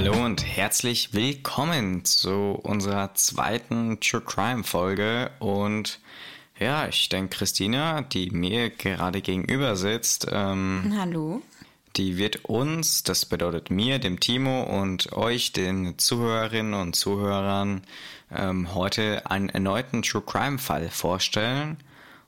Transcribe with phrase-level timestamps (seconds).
[0.00, 5.32] Hallo und herzlich willkommen zu unserer zweiten True Crime Folge.
[5.40, 5.98] Und
[6.56, 11.42] ja, ich denke, Christina, die mir gerade gegenüber sitzt, ähm, Hallo.
[11.96, 17.82] die wird uns, das bedeutet mir, dem Timo und euch, den Zuhörerinnen und Zuhörern,
[18.32, 21.76] ähm, heute einen erneuten True Crime Fall vorstellen.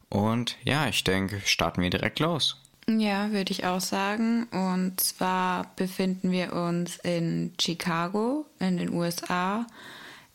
[0.08, 2.60] Und ja, ich denke, starten wir direkt los.
[2.88, 4.44] Ja, würde ich auch sagen.
[4.44, 9.66] Und zwar befinden wir uns in Chicago in den USA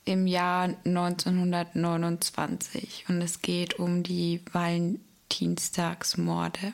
[0.05, 6.73] im Jahr 1929 und es geht um die Valentinstagsmorde.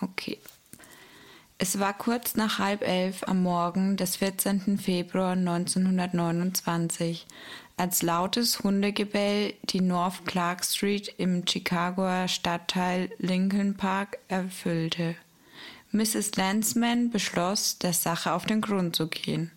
[0.00, 0.38] Okay.
[1.58, 4.78] Es war kurz nach halb elf am Morgen des 14.
[4.78, 7.26] Februar 1929,
[7.82, 15.16] als lautes Hundegebell die North Clark Street im Chicagoer Stadtteil Lincoln Park erfüllte.
[15.90, 16.36] Mrs.
[16.36, 19.50] Landsman beschloss, der Sache auf den Grund zu gehen.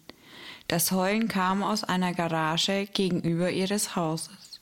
[0.67, 4.59] Das Heulen kam aus einer Garage gegenüber ihres Hauses.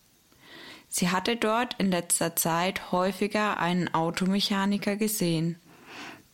[0.89, 5.55] Sie hatte dort in letzter Zeit häufiger einen Automechaniker gesehen.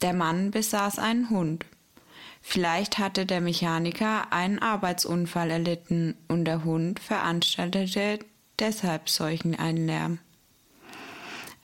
[0.01, 1.63] Der Mann besaß einen Hund.
[2.41, 8.19] Vielleicht hatte der Mechaniker einen Arbeitsunfall erlitten und der Hund veranstaltete
[8.57, 10.19] deshalb solchen einen Lärm.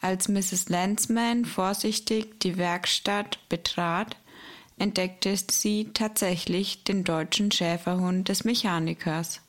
[0.01, 0.69] Als Mrs.
[0.69, 4.17] Landsman vorsichtig die Werkstatt betrat,
[4.77, 9.41] entdeckte sie tatsächlich den deutschen Schäferhund des Mechanikers.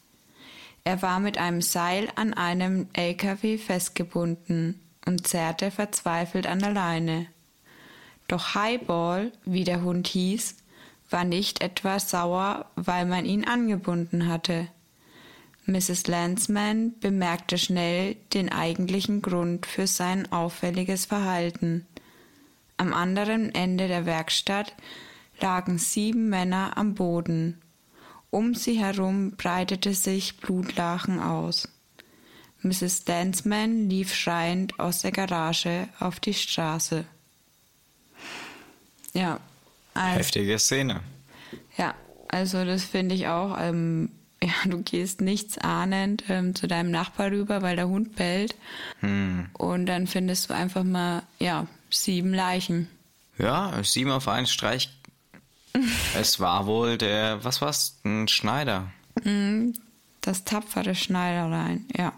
[0.85, 7.27] Er war mit einem Seil an einem LKW festgebunden und zerrte verzweifelt an der Leine.
[8.29, 10.57] Doch Highball, wie der Hund hieß,
[11.11, 14.69] war nicht etwas sauer, weil man ihn angebunden hatte.
[15.67, 16.07] Mrs.
[16.07, 21.87] Landsman bemerkte schnell den eigentlichen Grund für sein auffälliges Verhalten.
[22.77, 24.75] Am anderen Ende der Werkstatt
[25.41, 27.61] lagen sieben Männer am Boden.
[28.31, 31.69] Um sie herum breitete sich Blutlachen aus.
[32.63, 33.07] Mrs.
[33.07, 37.05] Landsman lief schreiend aus der Garage auf die Straße.
[39.15, 39.41] Ja,
[39.97, 41.01] also, Heftige Szene.
[41.77, 41.95] ja,
[42.29, 43.57] also das finde ich auch.
[43.59, 44.11] Ähm,
[44.43, 48.55] ja, du gehst nichts ahnend ähm, zu deinem Nachbar rüber, weil der Hund bellt.
[49.01, 52.89] Und dann findest du einfach mal, ja, sieben Leichen.
[53.39, 54.91] Ja, sieben auf einen Streich.
[56.19, 57.99] es war wohl der, was war's?
[58.05, 58.91] Ein Schneider.
[60.21, 62.13] Das tapfere Schneiderlein, ja.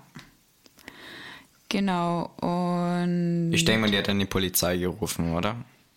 [1.69, 5.57] Genau, und Ich denke mal, die hat dann die Polizei gerufen, oder?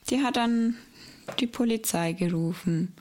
[0.10, 0.76] die hat dann
[1.36, 2.94] die Polizei gerufen.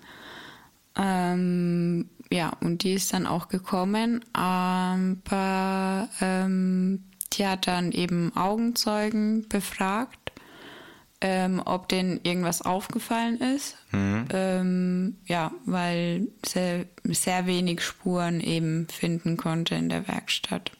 [0.97, 9.49] Ähm, ja, und die ist dann auch gekommen, aber ähm, die hat dann eben Augenzeugen
[9.49, 10.33] befragt,
[11.21, 13.77] ähm, ob denen irgendwas aufgefallen ist.
[14.33, 20.73] Ähm, ja, weil sehr, sehr wenig Spuren eben finden konnte in der Werkstatt.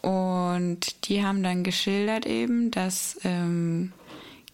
[0.00, 3.92] Und die haben dann geschildert eben, dass ähm,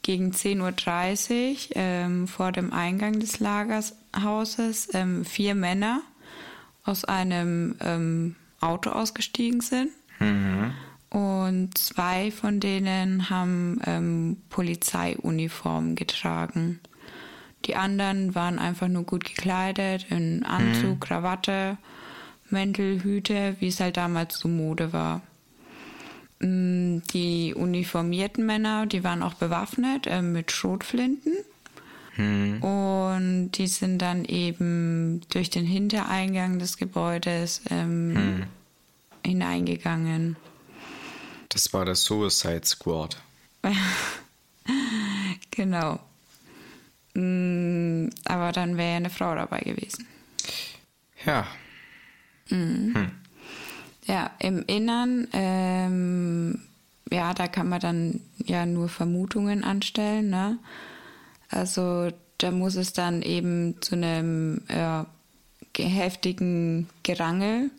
[0.03, 6.03] gegen 10.30 Uhr ähm, vor dem Eingang des Lagerhauses ähm, vier Männer
[6.85, 9.91] aus einem ähm, Auto ausgestiegen sind.
[11.11, 16.81] Und zwei von denen haben ähm, Polizeiuniformen getragen.
[17.67, 21.77] Die anderen waren einfach nur gut gekleidet, in Anzug, Krawatte,
[22.49, 25.23] Mäntel, Hüte, wie es halt damals so Mode war.
[26.41, 31.33] Mm, Die uniformierten Männer, die waren auch bewaffnet äh, mit Schrotflinten.
[32.61, 38.45] Und die sind dann eben durch den Hintereingang des Gebäudes ähm,
[39.25, 40.37] hineingegangen.
[41.49, 43.17] Das war der Suicide Squad.
[45.53, 45.99] Genau.
[47.15, 50.07] Mm, Aber dann wäre ja eine Frau dabei gewesen.
[51.27, 51.47] Ja,
[54.11, 56.63] Ja, im Innern, ähm,
[57.13, 60.59] ja, da kann man dann ja nur Vermutungen anstellen, ne?
[61.49, 65.07] Also da muss es dann eben zu einem ja,
[65.75, 67.71] ge- heftigen Gerangel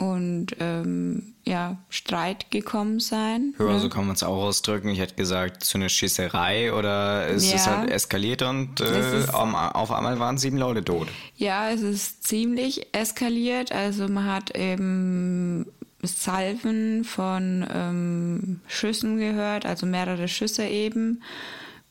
[0.00, 3.54] und ähm, ja, Streit gekommen sein.
[3.58, 3.80] ja, ne?
[3.80, 4.88] so kann man es auch ausdrücken.
[4.88, 7.76] Ich hätte gesagt, zu einer Schießerei oder es ist Ja.
[7.78, 11.08] halt eskaliert und äh, ist- auf einmal waren sieben Leute tot.
[11.36, 13.72] Ja, es ist ziemlich eskaliert.
[13.72, 15.66] Also man hat eben
[16.02, 21.22] Salven von ähm, Schüssen gehört, also mehrere Schüsse eben.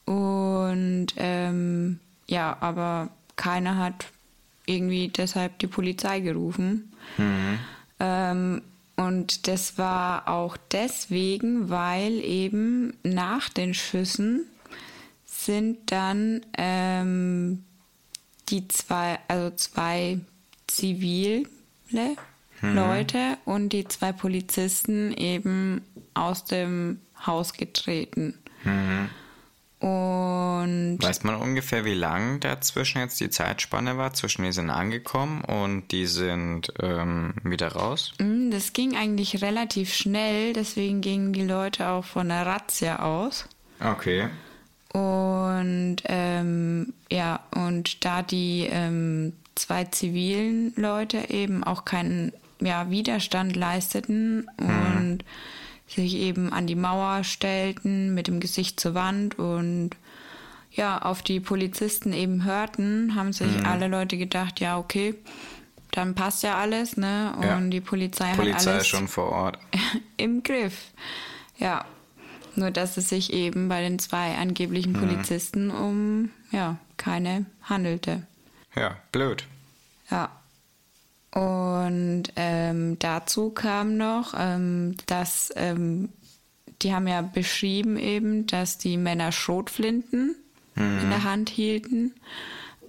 [0.05, 4.07] Und ähm, ja, aber keiner hat
[4.65, 6.91] irgendwie deshalb die Polizei gerufen.
[7.99, 8.61] Ähm,
[8.95, 14.45] und das war auch deswegen, weil eben nach den Schüssen
[15.25, 17.63] sind dann ähm,
[18.49, 20.19] die zwei, also zwei
[20.67, 21.43] zivile
[22.61, 25.81] Leute und die zwei Polizisten eben
[26.13, 28.37] aus dem Haus getreten.
[29.79, 34.13] Und Weiß man ungefähr, wie lang dazwischen jetzt die Zeitspanne war?
[34.13, 38.13] Zwischen die sind angekommen und die sind ähm, wieder raus?
[38.19, 43.47] mm, das ging eigentlich relativ schnell, deswegen gingen die Leute auch von der Razzia aus.
[43.79, 44.27] Okay.
[44.91, 53.55] Und ähm, ja, und da die ähm, zwei zivilen Leute eben auch keinen ja, Widerstand
[53.55, 55.19] leisteten und
[55.89, 59.91] sich eben an die Mauer stellten mit dem Gesicht zur Wand und
[60.71, 65.15] ja, auf die Polizisten eben hörten, haben sich alle Leute gedacht, ja, okay,
[65.91, 67.33] dann passt ja alles, ne?
[67.37, 67.59] Und Ja.
[67.59, 69.57] die Polizei, Polizei hat alles ist schon vor Ort.
[70.17, 70.91] im Griff.
[71.57, 71.85] Ja.
[72.55, 78.23] Nur dass es sich eben bei den zwei angeblichen Polizisten um ja, keine handelte.
[78.75, 79.45] Ja, blöd.
[80.11, 80.29] Ja.
[81.31, 86.09] Und ähm, dazu kam noch, ähm, dass ähm,
[86.81, 90.35] die haben ja beschrieben eben, dass die Männer Schrotflinten
[90.75, 92.13] in der Hand hielten.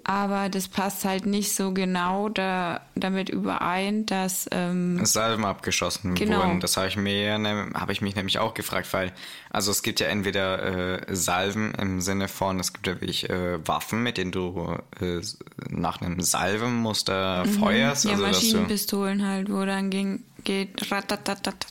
[0.05, 6.38] Aber das passt halt nicht so genau da, damit überein, dass ähm, Salven abgeschossen Genau.
[6.38, 6.61] wurden.
[6.61, 7.35] Das habe ich mir,
[7.75, 9.12] habe ich mich nämlich auch gefragt, weil
[9.50, 13.67] also es gibt ja entweder äh, Salven im Sinne von, es gibt ja wirklich äh,
[13.67, 15.20] Waffen, mit denen du äh,
[15.69, 21.67] nach einem Salvenmuster feuerst, ja, also Maschinenpistolen halt, wo dann ging, geht ratatatat.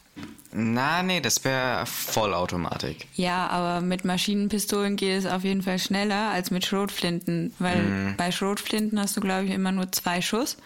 [0.51, 3.07] Na, nee, das wäre Vollautomatik.
[3.15, 8.15] Ja, aber mit Maschinenpistolen geht es auf jeden Fall schneller als mit Schrotflinten, weil Mhm.
[8.17, 10.57] bei Schrotflinten hast du, glaube ich, immer nur zwei Schuss.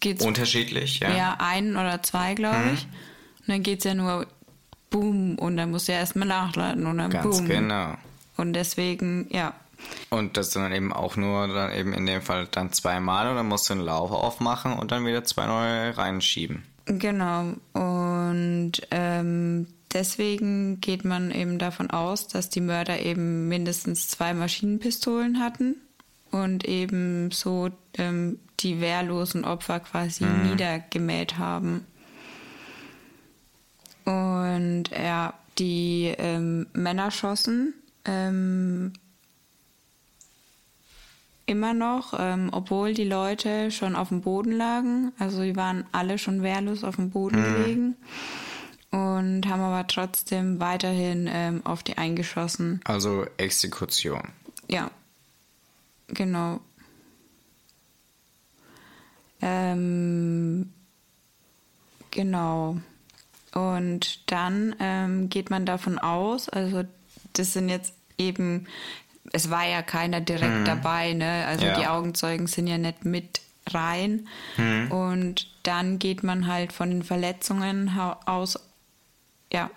[0.00, 1.10] Geht's Unterschiedlich, ja.
[1.14, 2.84] Ja ein oder zwei, glaube ich.
[3.40, 4.26] Und dann geht's ja nur
[4.90, 7.48] boom und dann musst du ja erstmal nachladen und dann Ganz boom.
[7.48, 7.94] genau.
[8.36, 9.54] Und deswegen, ja,
[10.10, 13.48] Und das dann eben auch nur dann eben in dem Fall dann zweimal und dann
[13.48, 16.64] musst du einen Lauf aufmachen und dann wieder zwei neue reinschieben.
[16.98, 17.54] Genau.
[17.72, 25.38] Und ähm, deswegen geht man eben davon aus, dass die Mörder eben mindestens zwei Maschinenpistolen
[25.38, 25.76] hatten
[26.32, 31.86] und eben so ähm, die wehrlosen Opfer quasi niedergemäht haben.
[34.04, 38.92] Und ja, die ähm, Männer schossen ähm,
[41.50, 45.12] immer noch, ähm, obwohl die Leute schon auf dem Boden lagen.
[45.18, 47.96] Also die waren alle schon wehrlos auf dem Boden gelegen
[48.90, 52.80] und haben aber trotzdem weiterhin ähm, auf die eingeschossen.
[52.84, 54.22] Also Exekution.
[54.68, 54.90] Ja,
[56.08, 56.60] genau.
[59.42, 60.72] Ähm,
[62.10, 62.76] genau.
[63.52, 66.84] Und dann ähm, geht man davon aus, also
[67.32, 68.66] das sind jetzt eben,
[69.32, 71.46] es war ja keiner direkt dabei, ne?
[71.46, 71.78] Also Ja.
[71.78, 74.26] die Augenzeugen sind ja nicht mit rein.
[74.90, 77.90] Und dann geht man halt von den Verletzungen
[78.26, 78.58] aus,
[79.52, 79.70] ja,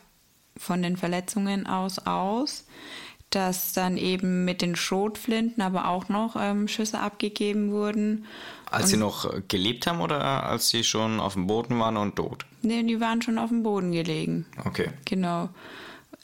[0.58, 2.66] von den Verletzungen aus aus,
[3.30, 8.26] dass dann eben mit den Schrotflinten aber auch noch ähm, Schüsse abgegeben wurden.
[8.70, 12.16] Als sie noch äh, gelebt haben oder als sie schon auf dem Boden waren und
[12.16, 12.46] tot?
[12.62, 14.46] Ne, die waren schon auf dem Boden gelegen.
[14.66, 14.90] Okay.
[15.06, 15.50] Genau.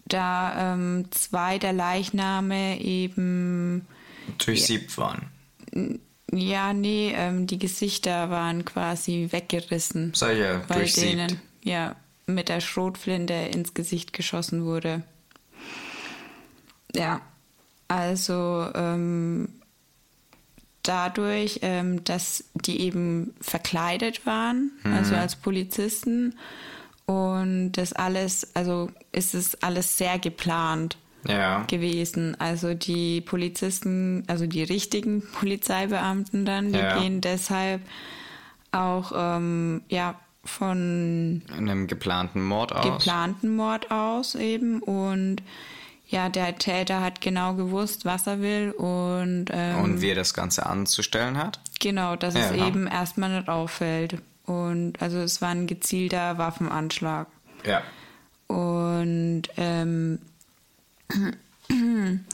[0.09, 3.87] Da ähm, zwei der Leichname eben,
[4.37, 5.29] Durchsiebt waren.
[6.31, 10.11] ja, nee, ähm, die Gesichter waren quasi weggerissen.
[10.15, 11.07] Sag ich ja, bei durchsiebt.
[11.07, 15.03] denen, ja, mit der Schrotflinte ins Gesicht geschossen wurde.
[16.95, 17.21] Ja,
[17.87, 19.49] also ähm,
[20.83, 26.35] dadurch, ähm, dass die eben verkleidet waren, also als Polizisten
[27.09, 30.97] und das alles, also ist es alles sehr geplant
[31.27, 31.63] Ja.
[31.67, 32.39] gewesen.
[32.39, 36.99] Also die Polizisten, also die richtigen Polizeibeamten dann, die Ja.
[36.99, 37.81] gehen deshalb
[38.71, 42.83] auch ähm, ja von In einem geplanten Mord aus.
[43.03, 45.41] geplanten Mord aus eben und
[46.07, 50.33] ja, der Täter hat genau gewusst, was er will und, ähm, Und wie er das
[50.35, 51.59] Ganze anzustellen hat.
[51.79, 52.67] genau, dass es Ja.
[52.67, 54.21] eben erstmal nicht auffällt.
[54.49, 57.27] Und also es war ein gezielter Waffenanschlag.
[57.63, 57.83] Ja.
[58.47, 60.17] Und ähm,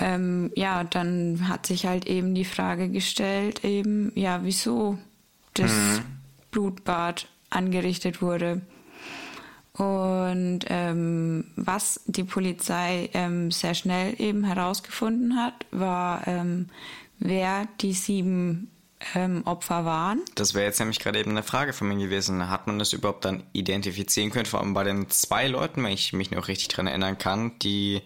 [0.00, 4.98] ähm, ja, dann hat sich halt eben die Frage gestellt, eben, ja, wieso
[5.54, 5.70] das
[6.50, 8.62] Blutbad angerichtet wurde.
[9.74, 16.70] Und ähm, was die Polizei ähm, sehr schnell eben herausgefunden hat, war, ähm,
[17.20, 18.68] wer die sieben
[19.14, 20.20] ähm, Opfer waren.
[20.34, 22.48] Das wäre jetzt nämlich gerade eben eine Frage von mir gewesen.
[22.48, 24.46] Hat man das überhaupt dann identifizieren können?
[24.46, 28.02] Vor allem bei den zwei Leuten, wenn ich mich noch richtig dran erinnern kann, die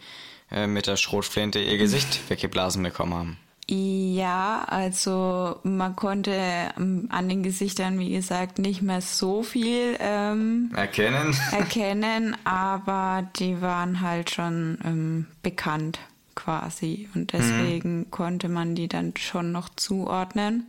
[0.50, 3.38] äh, mit der Schrotflinte ihr Gesicht weggeblasen bekommen haben.
[3.68, 6.34] Ja, also man konnte
[6.76, 11.34] ähm, an den Gesichtern, wie gesagt, nicht mehr so viel ähm, Erkennen.
[11.52, 16.00] erkennen, aber die waren halt schon ähm, bekannt
[16.34, 20.66] quasi und deswegen konnte man die dann schon noch zuordnen.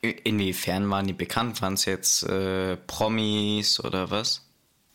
[0.00, 1.60] Inwiefern waren die bekannt?
[1.60, 4.44] Waren es jetzt äh, Promis oder was?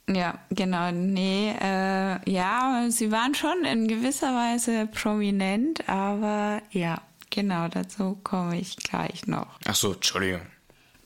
[0.10, 0.92] Ja, genau.
[0.92, 8.60] Nee, äh, ja, sie waren schon in gewisser Weise prominent, aber ja, genau, dazu komme
[8.60, 9.60] ich gleich noch.
[9.66, 10.42] Ach so, Entschuldigung.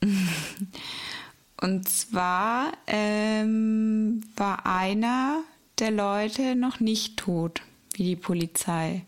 [1.59, 5.43] Und zwar ähm, war einer
[5.79, 7.61] der Leute noch nicht tot,
[7.97, 9.05] wie die Polizei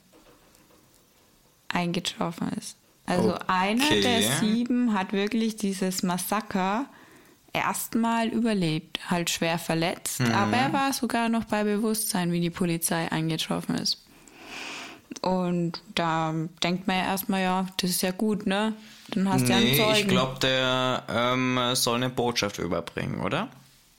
[1.67, 2.77] eingetroffen ist.
[3.05, 4.37] Also einer der Okay.
[4.39, 6.85] sieben hat wirklich dieses Massaker
[7.53, 13.11] erstmal überlebt, halt schwer verletzt, aber er war sogar noch bei Bewusstsein, wie die Polizei
[13.11, 14.03] eingetroffen ist.
[15.21, 18.73] Und da denkt man ja erstmal, ja, das ist ja gut, ne?
[19.09, 19.99] Dann hast du ja einen Nee, Zeugen.
[19.99, 23.49] ich glaube, der ähm, soll eine Botschaft überbringen, oder?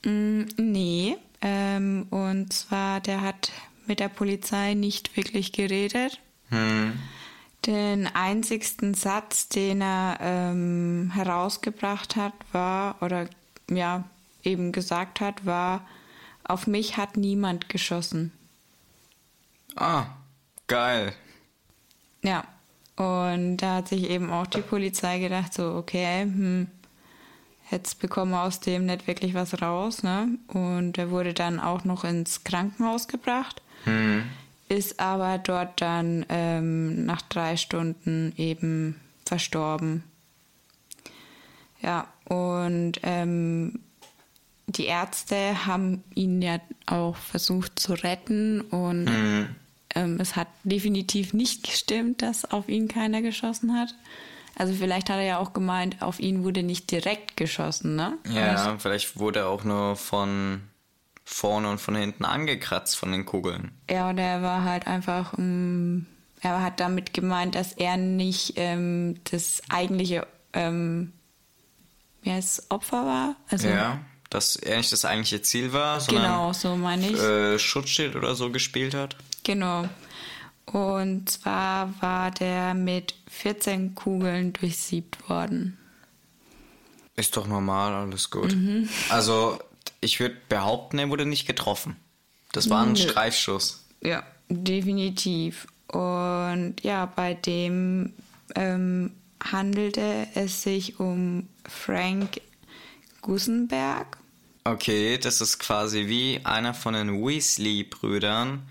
[0.03, 3.51] Nee, ähm, und zwar, der hat
[3.87, 6.19] mit der Polizei nicht wirklich geredet.
[7.65, 13.27] Den einzigsten Satz, den er ähm, herausgebracht hat, war, oder
[13.69, 14.03] ja,
[14.43, 15.87] eben gesagt hat, war,
[16.43, 18.31] auf mich hat niemand geschossen.
[19.75, 20.05] Ah,
[20.67, 21.13] geil.
[22.23, 22.43] Ja,
[22.95, 26.67] und da hat sich eben auch die Polizei gedacht, so, okay, hm,
[27.71, 30.37] jetzt bekommen wir aus dem nicht wirklich was raus, ne?
[30.47, 33.61] Und er wurde dann auch noch ins Krankenhaus gebracht,
[34.69, 40.03] ist aber dort dann ähm, nach drei Stunden eben verstorben.
[41.81, 43.79] Ja, und ähm,
[44.67, 49.09] die Ärzte haben ihn ja auch versucht zu retten und
[49.95, 53.93] ähm, es hat definitiv nicht gestimmt, dass auf ihn keiner geschossen hat.
[54.55, 58.17] Also vielleicht hat er ja auch gemeint, auf ihn wurde nicht direkt geschossen, ne?
[58.33, 60.61] Ja, vielleicht wurde er auch nur von
[61.33, 63.71] vorne und von hinten angekratzt von den Kugeln.
[63.89, 66.05] Ja, und er war halt einfach, ähm,
[66.41, 71.13] er hat damit gemeint, dass er nicht ähm, das eigentliche, ähm,
[72.21, 73.35] wie heißt Opfer war.
[73.49, 77.19] Also, Ja, dass er nicht das eigentliche Ziel war, sondern genau, so meine ich.
[77.19, 79.15] äh, Schutzschild oder so gespielt hat.
[79.43, 79.87] Genau.
[80.65, 85.77] Und zwar war der mit 14 Kugeln durchsiebt worden.
[87.15, 88.53] Ist doch normal, alles gut.
[88.55, 88.87] Mhm.
[89.09, 89.59] Also,
[90.01, 91.95] ich würde behaupten, er wurde nicht getroffen.
[92.51, 92.97] Das war ein Nö.
[92.97, 93.85] Streifschuss.
[94.01, 95.67] Ja, definitiv.
[95.87, 98.13] Und ja, bei dem
[98.55, 99.11] ähm,
[99.43, 102.41] handelte es sich um Frank
[103.21, 104.17] Gussenberg.
[104.63, 108.61] Okay, das ist quasi wie einer von den Weasley-Brüdern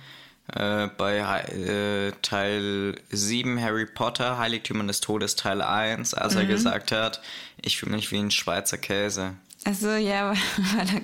[0.54, 6.40] äh, bei äh, Teil 7 Harry Potter, Heiligtümern des Todes, Teil 1, als Mhm.
[6.40, 7.20] er gesagt hat,
[7.60, 9.34] ich fühle mich wie ein Schweizer Käse.
[9.64, 10.30] Also ja,
[10.76, 11.00] weil er.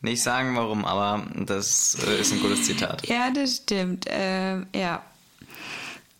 [0.00, 3.06] Nicht sagen warum, aber das äh, ist ein gutes Zitat.
[3.08, 4.04] ja, das stimmt.
[4.08, 5.02] Ähm, ja.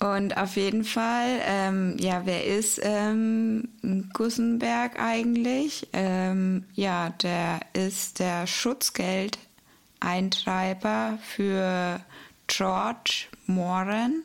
[0.01, 3.69] Und auf jeden Fall, ähm, ja, wer ist ähm,
[4.13, 5.89] Gussenberg eigentlich?
[5.93, 12.01] Ähm, ja, der ist der Schutzgeldeintreiber für
[12.47, 14.23] George Moran.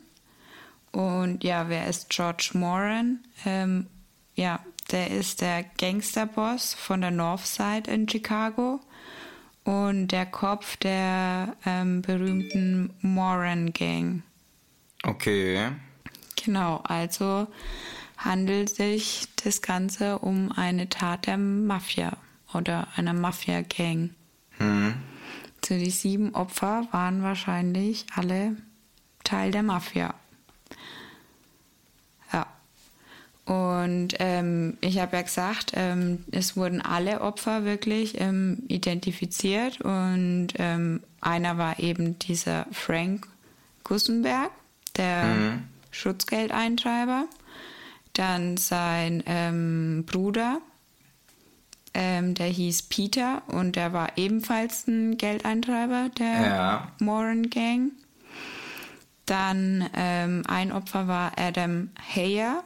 [0.92, 3.20] Und ja, wer ist George Moran?
[3.46, 3.86] Ähm,
[4.34, 4.58] ja,
[4.92, 8.80] der ist der Gangsterboss von der Northside in Chicago
[9.64, 14.22] und der Kopf der ähm, berühmten Moran Gang.
[15.02, 15.70] Okay.
[16.42, 17.46] Genau, also
[18.16, 22.16] handelt sich das Ganze um eine Tat der Mafia
[22.52, 24.10] oder einer Mafia-Gang.
[25.64, 28.56] So die sieben Opfer waren wahrscheinlich alle
[29.24, 30.14] Teil der Mafia.
[32.32, 32.46] Ja.
[33.50, 40.50] Und ähm, ich habe ja gesagt, ähm, es wurden alle Opfer wirklich ähm, identifiziert und
[40.56, 43.26] ähm, einer war eben dieser Frank
[43.82, 44.52] Gussenberg,
[44.94, 47.24] der Schutzgeldeintreiber.
[48.12, 50.60] Dann sein ähm, Bruder,
[51.92, 56.92] ähm, der hieß Peter und der war ebenfalls ein Geldeintreiber der Ja.
[57.00, 57.90] Moran Gang.
[59.26, 62.62] Dann ein Opfer war Adam Heyer.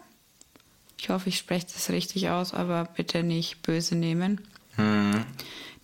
[1.05, 4.41] Ich hoffe, ich spreche das richtig aus, aber bitte nicht böse nehmen.
[4.77, 5.27] Hm.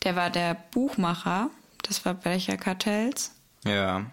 [0.02, 1.50] Der war der Buchmacher
[1.86, 3.32] des Verbrecherkartells.
[3.66, 4.06] Ja.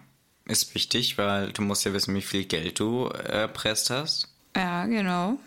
[0.44, 4.28] Ist wichtig, weil du musst ja wissen, wie viel Geld du erpresst hast.
[4.54, 5.38] Ja, genau.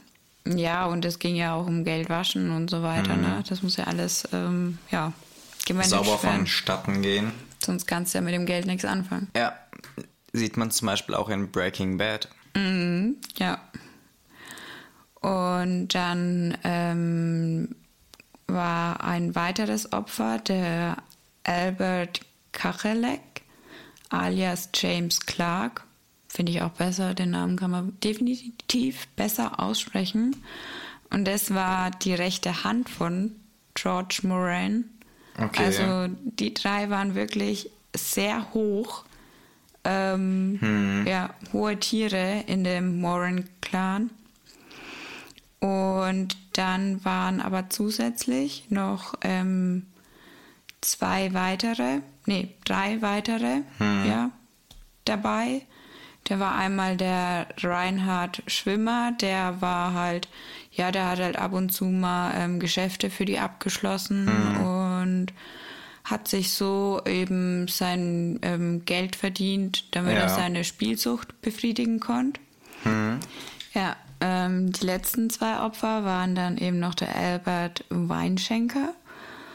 [0.47, 3.15] Ja, und es ging ja auch um Geldwaschen und so weiter.
[3.15, 3.43] Ne?
[3.47, 5.13] Das muss ja alles ähm, ja,
[5.67, 7.33] gemanagt Sauber vonstatten gehen.
[7.63, 9.27] Sonst kannst du ja mit dem Geld nichts anfangen.
[9.35, 9.53] Ja.
[10.33, 12.29] Sieht man zum Beispiel auch in Breaking Bad.
[12.55, 13.61] Mhm, ja.
[15.21, 17.75] Und dann ähm,
[18.47, 20.97] war ein weiteres Opfer, der
[21.43, 23.21] Albert Kachelek,
[24.09, 25.85] alias James Clark.
[26.27, 30.35] Finde ich auch besser, den Namen kann man definitiv besser aussprechen.
[31.09, 33.35] Und das war die rechte Hand von
[33.73, 34.85] George Moran.
[35.37, 35.65] Okay.
[35.65, 39.03] Also die drei waren wirklich sehr hoch.
[39.83, 41.05] Ähm, Hm.
[41.07, 44.09] Ja, hohe Tiere in dem Moran-Clan.
[45.61, 49.85] Und dann waren aber zusätzlich noch ähm,
[50.81, 54.31] zwei weitere, nee, drei weitere, ja,
[55.05, 55.61] dabei.
[56.29, 60.27] Der war einmal der Reinhard Schwimmer, der war halt,
[60.71, 64.27] ja, der hat halt ab und zu mal ähm, Geschäfte für die abgeschlossen
[64.57, 65.27] und
[66.03, 70.21] hat sich so eben sein ähm, Geld verdient, damit Ja.
[70.23, 72.39] er seine Spielsucht befriedigen konnte.
[73.73, 78.93] Ja, ähm, die letzten zwei Opfer waren dann eben noch der Albert Weinschenker.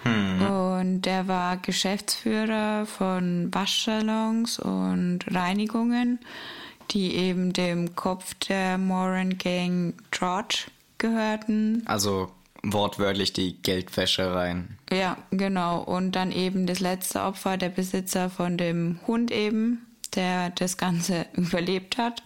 [0.07, 6.21] Und der war Geschäftsführer von Waschsalons und Reinigungen,
[6.93, 10.67] die eben dem Kopf der Moran Gang George
[10.99, 11.83] gehörten.
[11.87, 12.31] Also
[12.63, 14.79] wortwörtlich die Geldwäschereien.
[14.93, 15.81] Ja, genau.
[15.81, 21.27] Und dann eben das letzte Opfer, der Besitzer von dem Hund eben, der das Ganze
[21.35, 22.23] überlebt hat.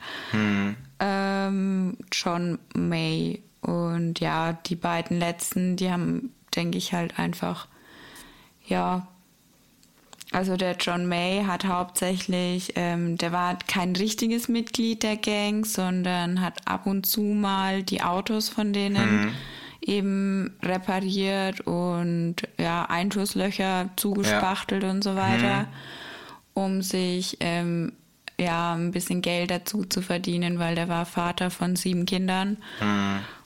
[1.00, 3.42] Ähm, John May.
[3.62, 7.66] Und ja, die beiden letzten, die haben, denke ich, halt einfach,
[8.66, 9.06] ja,
[10.32, 16.40] also der John May hat hauptsächlich, ähm, der war kein richtiges Mitglied der Gang, sondern
[16.40, 19.32] hat ab und zu mal die Autos von denen
[19.80, 25.66] eben repariert und ja, Einschusslöcher zugespachtelt und so weiter,
[26.54, 27.92] um sich ähm,
[28.40, 32.56] ja ein bisschen Geld dazu zu verdienen, weil der war Vater von sieben Kindern.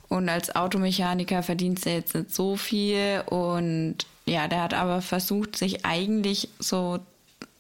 [0.09, 3.23] Und als Automechaniker verdient er jetzt nicht so viel.
[3.27, 6.99] Und ja, der hat aber versucht, sich eigentlich so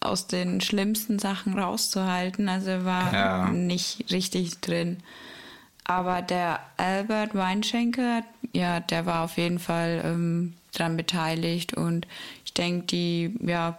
[0.01, 2.49] aus den schlimmsten Sachen rauszuhalten.
[2.49, 3.49] Also er war Ja.
[3.51, 4.99] nicht richtig drin.
[5.85, 11.75] Aber der Albert Weinschenker, ja, der war auf jeden Fall ähm, dran beteiligt.
[11.75, 12.07] Und
[12.44, 13.79] ich denke, die ja,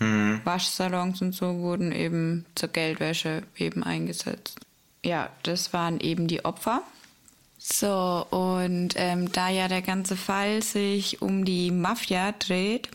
[0.00, 4.60] Waschsalons und so wurden eben zur Geldwäsche eben eingesetzt.
[5.04, 6.82] Ja, das waren eben die Opfer.
[7.58, 12.90] So, und ähm, da ja der ganze Fall sich um die Mafia dreht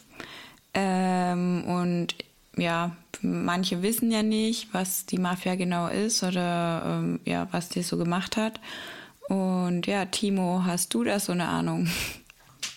[0.74, 2.16] ähm, und
[2.56, 7.82] ja, manche wissen ja nicht, was die Mafia genau ist oder ähm, ja, was die
[7.82, 8.60] so gemacht hat.
[9.28, 11.88] Und ja, Timo, hast du da so eine Ahnung?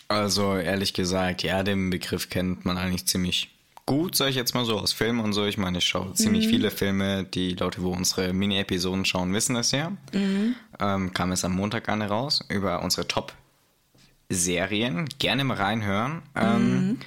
[0.08, 3.50] Also ehrlich gesagt, ja, den Begriff kennt man eigentlich ziemlich
[3.86, 5.44] gut, sag ich jetzt mal so, aus Filmen und so.
[5.44, 7.24] Ich meine, ich schaue ziemlich viele Filme.
[7.24, 9.92] Die Leute, wo unsere Mini-Episoden schauen, wissen das ja.
[10.80, 15.08] Ähm, kam es am Montag eine raus über unsere Top-Serien.
[15.18, 16.22] Gerne mal reinhören.
[16.34, 16.98] Ähm,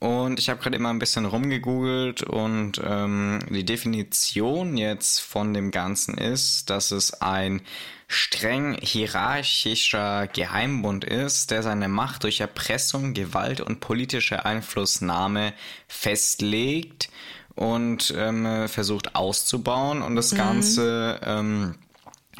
[0.00, 5.72] und ich habe gerade immer ein bisschen rumgegoogelt und ähm, die Definition jetzt von dem
[5.72, 7.62] Ganzen ist, dass es ein
[8.08, 15.52] streng hierarchischer Geheimbund ist, der seine Macht durch Erpressung, Gewalt und politische Einflussnahme
[15.86, 17.10] festlegt
[17.54, 20.00] und ähm, versucht auszubauen.
[20.00, 21.74] Und das Ganze ähm,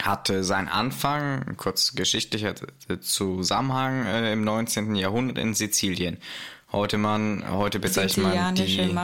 [0.01, 2.55] hatte seinen Anfang, kurz geschichtlicher
[3.01, 4.95] Zusammenhang, äh, im 19.
[4.95, 6.17] Jahrhundert in Sizilien.
[6.73, 8.97] Heute man, heute bezeichnet man die,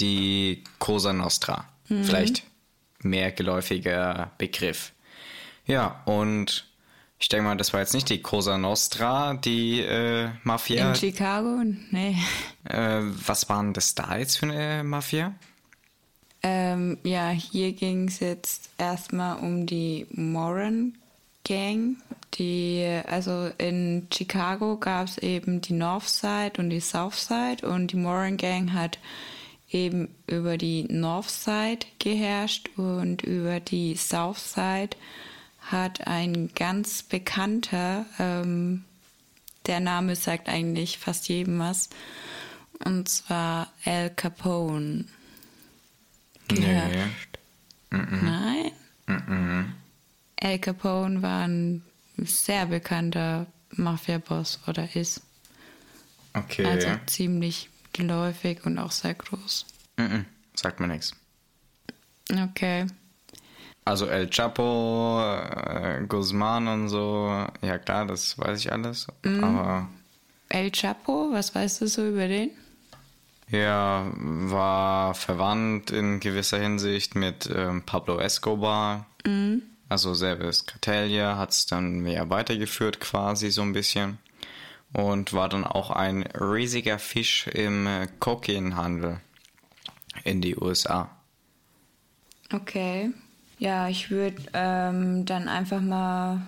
[0.00, 1.66] die Cosa Nostra.
[1.86, 2.44] Vielleicht
[3.00, 4.93] mehr geläufiger Begriff.
[5.66, 6.66] Ja, und
[7.18, 10.90] ich denke mal, das war jetzt nicht die Cosa Nostra, die äh, Mafia.
[10.90, 11.62] In Chicago?
[11.90, 12.16] Nee.
[12.64, 15.34] Äh, was waren das da jetzt für eine Mafia?
[16.42, 20.98] Ähm, ja, hier ging es jetzt erstmal um die Moran
[21.44, 21.96] Gang.
[22.34, 27.92] Die, also in Chicago gab es eben die North Side und die South Side und
[27.92, 28.98] die Moran Gang hat
[29.70, 34.96] eben über die North Side geherrscht und über die South Side
[35.64, 38.84] hat ein ganz bekannter, ähm,
[39.66, 41.88] der Name sagt eigentlich fast jedem was,
[42.84, 45.06] und zwar Al Capone
[46.48, 47.38] geherrscht.
[47.90, 48.72] Nein?
[50.40, 51.82] Al Capone war ein
[52.18, 55.22] sehr bekannter Mafia-Boss oder ist.
[56.34, 56.66] Okay.
[56.66, 59.66] Also ziemlich geläufig und auch sehr groß.
[59.96, 60.26] Mhm.
[60.54, 61.14] Sagt mir nichts.
[62.30, 62.86] Okay.
[63.84, 69.06] Also El Chapo, äh, Guzman und so, ja klar, das weiß ich alles.
[69.42, 69.88] Aber
[70.48, 72.50] El Chapo, was weißt du so über den?
[73.50, 79.06] er war verwandt in gewisser Hinsicht mit ähm, Pablo Escobar.
[79.88, 84.18] Also selbes Kartell ja, hat es dann mehr weitergeführt quasi so ein bisschen
[84.92, 89.20] und war dann auch ein riesiger Fisch im äh, Kokainhandel
[90.24, 91.10] in die USA.
[92.52, 93.10] Okay.
[93.58, 96.42] Ja, ich würde ähm, dann einfach mal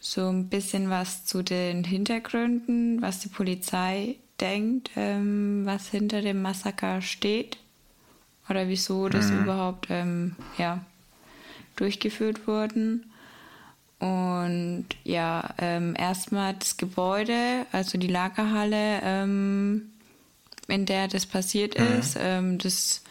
[0.00, 6.42] so ein bisschen was zu den Hintergründen, was die Polizei denkt, ähm, was hinter dem
[6.42, 7.58] Massaker steht
[8.48, 9.42] oder wieso das mhm.
[9.44, 10.84] überhaupt ähm, ja,
[11.76, 13.04] durchgeführt wurden.
[14.00, 19.92] Und ja, ähm, erstmal das Gebäude, also die Lagerhalle, ähm,
[20.66, 22.00] in der das passiert mhm.
[22.00, 23.02] ist, ähm, das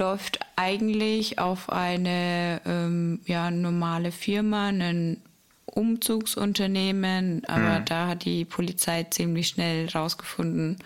[0.00, 5.18] läuft eigentlich auf eine ähm, ja, normale Firma, ein
[5.66, 7.84] Umzugsunternehmen, aber mhm.
[7.84, 10.78] da hat die Polizei ziemlich schnell rausgefunden,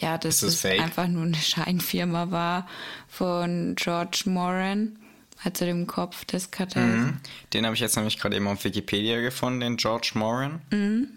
[0.00, 2.66] ja, dass es einfach nur eine Scheinfirma war
[3.08, 4.98] von George Moran
[5.44, 6.96] also dem Kopf des Kartells.
[6.96, 7.20] Mhm.
[7.52, 10.60] Den habe ich jetzt nämlich gerade eben auf Wikipedia gefunden, den George Moran.
[10.70, 11.08] Mhm.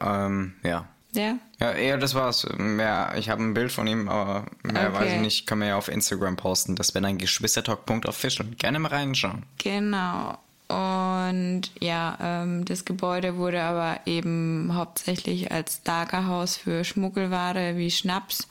[0.00, 0.88] Ähm, ja.
[1.14, 1.38] Ja?
[1.60, 2.46] Ja, eher das war's.
[2.56, 5.00] Mehr, ich habe ein Bild von ihm, aber mehr okay.
[5.00, 5.46] weiß ich nicht.
[5.46, 6.74] Kann man ja auf Instagram posten.
[6.74, 8.48] Das wäre dann Geschwistertalk.official.
[8.56, 9.44] Gerne mal reinschauen.
[9.58, 10.38] Genau.
[10.68, 18.46] Und ja, ähm, das Gebäude wurde aber eben hauptsächlich als Lagerhaus für Schmuggelware wie Schnaps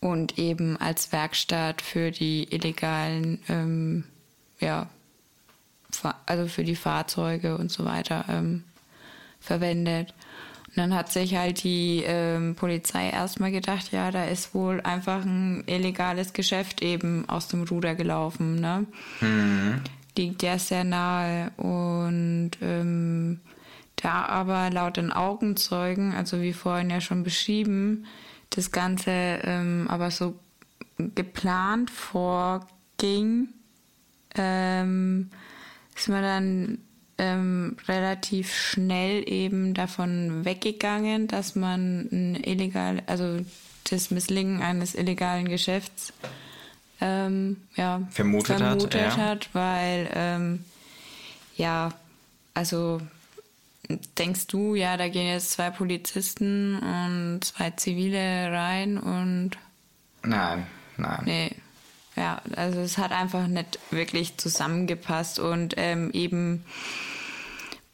[0.00, 4.04] und eben als Werkstatt für die illegalen ähm,
[4.60, 4.88] ja,
[6.26, 8.64] also für die Fahrzeuge und so weiter ähm,
[9.40, 10.14] verwendet.
[10.74, 15.24] Und dann hat sich halt die ähm, Polizei erstmal gedacht, ja, da ist wohl einfach
[15.24, 18.60] ein illegales Geschäft eben aus dem Ruder gelaufen.
[18.60, 18.84] Ne?
[19.20, 19.80] Mhm.
[20.16, 21.52] Liegt ja sehr nahe.
[21.58, 23.38] Und ähm,
[23.94, 28.06] da aber laut den Augenzeugen, also wie vorhin ja schon beschrieben,
[28.50, 30.34] das Ganze ähm, aber so
[30.98, 33.48] geplant vorging,
[34.34, 35.30] ähm,
[35.94, 36.78] ist man dann
[37.18, 43.38] ähm, relativ schnell eben davon weggegangen, dass man ein illegal, also
[43.90, 46.12] das Misslingen eines illegalen Geschäfts
[47.00, 49.50] ähm, ja, vermutet, vermutet hat, hat ja.
[49.52, 50.64] weil ähm,
[51.56, 51.92] ja,
[52.54, 53.00] also
[54.18, 59.50] denkst du, ja, da gehen jetzt zwei Polizisten und zwei Zivile rein und
[60.22, 61.22] nein, nein.
[61.24, 61.50] Nee.
[62.16, 66.64] Ja, also es hat einfach nicht wirklich zusammengepasst und ähm, eben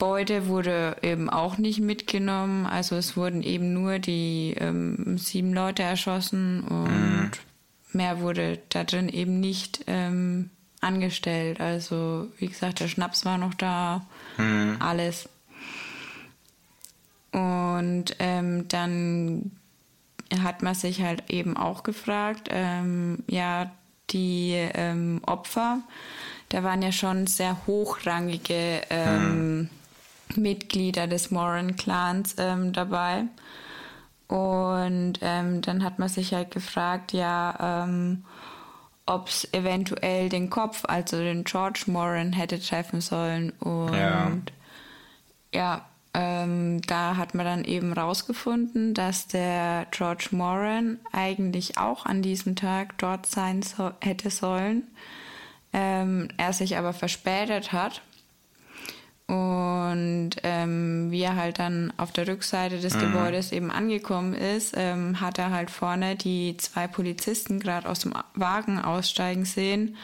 [0.01, 2.67] Beute wurde eben auch nicht mitgenommen.
[2.67, 7.31] Also es wurden eben nur die ähm, sieben Leute erschossen und mhm.
[7.93, 11.61] mehr wurde da drin eben nicht ähm, angestellt.
[11.61, 14.07] Also wie gesagt, der Schnaps war noch da,
[14.39, 14.77] mhm.
[14.81, 15.29] alles.
[17.33, 19.53] Und ähm, dann
[20.43, 23.71] hat man sich halt eben auch gefragt, ähm, ja,
[24.13, 25.81] die ähm, Opfer,
[26.49, 29.71] da waren ja schon sehr hochrangige ähm,
[30.35, 30.43] hm.
[30.43, 33.25] Mitglieder des Moran-Clans ähm, dabei.
[34.29, 38.25] Und ähm, dann hat man sich halt gefragt, ja, ähm,
[39.07, 43.51] ob es eventuell den Kopf, also den George Moran, hätte treffen sollen.
[43.59, 44.31] Und ja,
[45.53, 52.21] ja ähm, da hat man dann eben rausgefunden, dass der George Moran eigentlich auch an
[52.21, 54.83] diesem Tag dort sein so hätte sollen.
[55.73, 58.03] Ähm, er sich aber verspätet hat.
[59.29, 63.01] Und ähm, wie er halt dann auf der Rückseite des mhm.
[63.01, 68.13] Gebäudes eben angekommen ist, ähm, hat er halt vorne die zwei Polizisten gerade aus dem
[68.35, 69.97] Wagen aussteigen sehen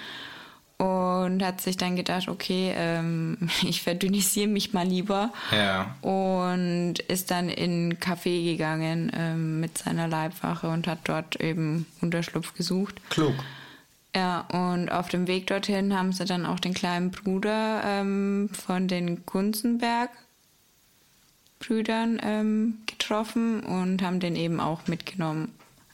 [0.79, 5.33] und hat sich dann gedacht, okay, ähm, ich verdünnisiere mich mal lieber.
[5.53, 5.95] Ja.
[6.03, 11.87] Und ist dann in ein Café gegangen ähm, mit seiner Leibwache und hat dort eben
[12.01, 13.01] Unterschlupf gesucht.
[13.11, 13.35] Klug.
[14.15, 18.89] Ja, und auf dem Weg dorthin haben sie dann auch den kleinen Bruder ähm, von
[18.89, 25.53] den Gunzenberg-Brüdern ähm, getroffen und haben den eben auch mitgenommen.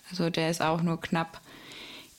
[0.08, 1.40] Also der ist auch nur knapp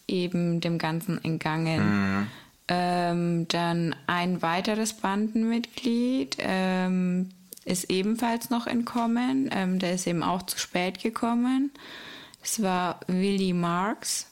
[0.08, 2.20] eben dem Ganzen entgangen.
[2.20, 2.28] Mhm.
[2.74, 7.30] Ähm, dann ein weiteres Bandenmitglied ähm,
[7.66, 9.50] ist ebenfalls noch entkommen.
[9.54, 11.72] Ähm, der ist eben auch zu spät gekommen.
[12.44, 14.32] Es war Willie Marks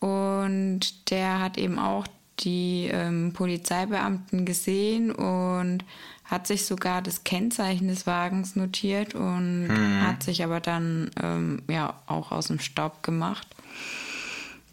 [0.00, 2.06] und der hat eben auch
[2.40, 5.84] die ähm, Polizeibeamten gesehen und
[6.24, 10.02] hat sich sogar das Kennzeichen des Wagens notiert und mhm.
[10.02, 13.46] hat sich aber dann ähm, ja auch aus dem Staub gemacht.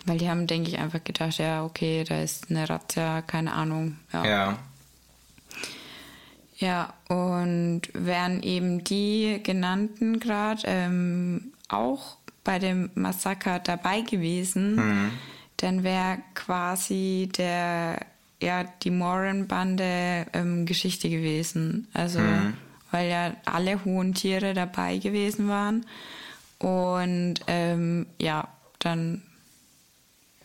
[0.09, 3.97] Weil die haben, denke ich, einfach gedacht, ja, okay, da ist eine Razzia, keine Ahnung.
[4.11, 4.25] Ja.
[4.25, 4.59] ja.
[6.57, 15.11] Ja, und wären eben die genannten gerade ähm, auch bei dem Massaker dabei gewesen, mhm.
[15.57, 17.99] dann wäre quasi der
[18.41, 21.87] ja die Moran-Bande ähm, Geschichte gewesen.
[21.93, 22.55] Also, Mhm.
[22.91, 25.85] weil ja alle hohen Tiere dabei gewesen waren.
[26.57, 28.47] Und ähm, ja,
[28.79, 29.21] dann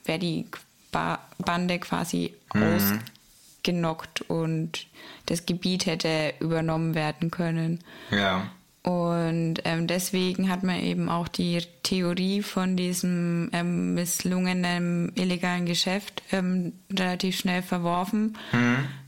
[0.04, 0.46] wäre die
[0.92, 4.86] ba Bande quasi ausgenockt und
[5.26, 7.80] das Gebiet hätte übernommen werden können.
[8.10, 8.50] Ja.
[8.82, 16.22] Und ähm, deswegen hat man eben auch die Theorie von diesem ähm, misslungenen illegalen Geschäft
[16.32, 18.36] ähm, relativ schnell verworfen,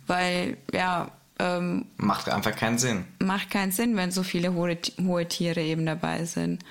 [0.07, 3.05] weil ja, ähm, Macht einfach keinen Sinn.
[3.19, 6.65] macht keinen Sinn, wenn so viele hohe, hohe Tiere eben dabei sind.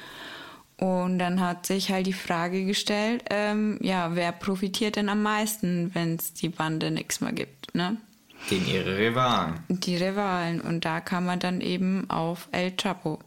[0.77, 5.95] Und dann hat sich halt die Frage gestellt, ähm, ja, wer profitiert denn am meisten,
[5.95, 7.97] wenn es die Bande nichts mehr gibt, ne?
[8.49, 9.59] Gegen ihre Rivalen.
[9.69, 10.61] Die Rivalen.
[10.61, 13.19] Und da kam man dann eben auf El Chapo.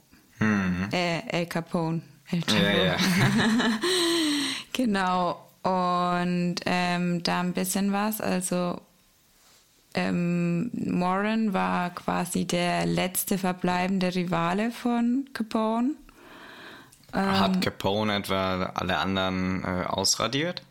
[0.92, 2.02] Äh, El Capone.
[2.30, 2.62] El Chapo.
[2.62, 2.96] Ja, ja.
[4.72, 5.44] Genau.
[5.64, 8.20] Und ähm, da ein bisschen was.
[8.20, 8.80] Also
[9.94, 15.94] ähm, Warren war quasi der letzte verbleibende Rivale von Capone.
[17.12, 17.40] Ähm.
[17.40, 20.62] Hat Capone etwa alle anderen äh, ausradiert?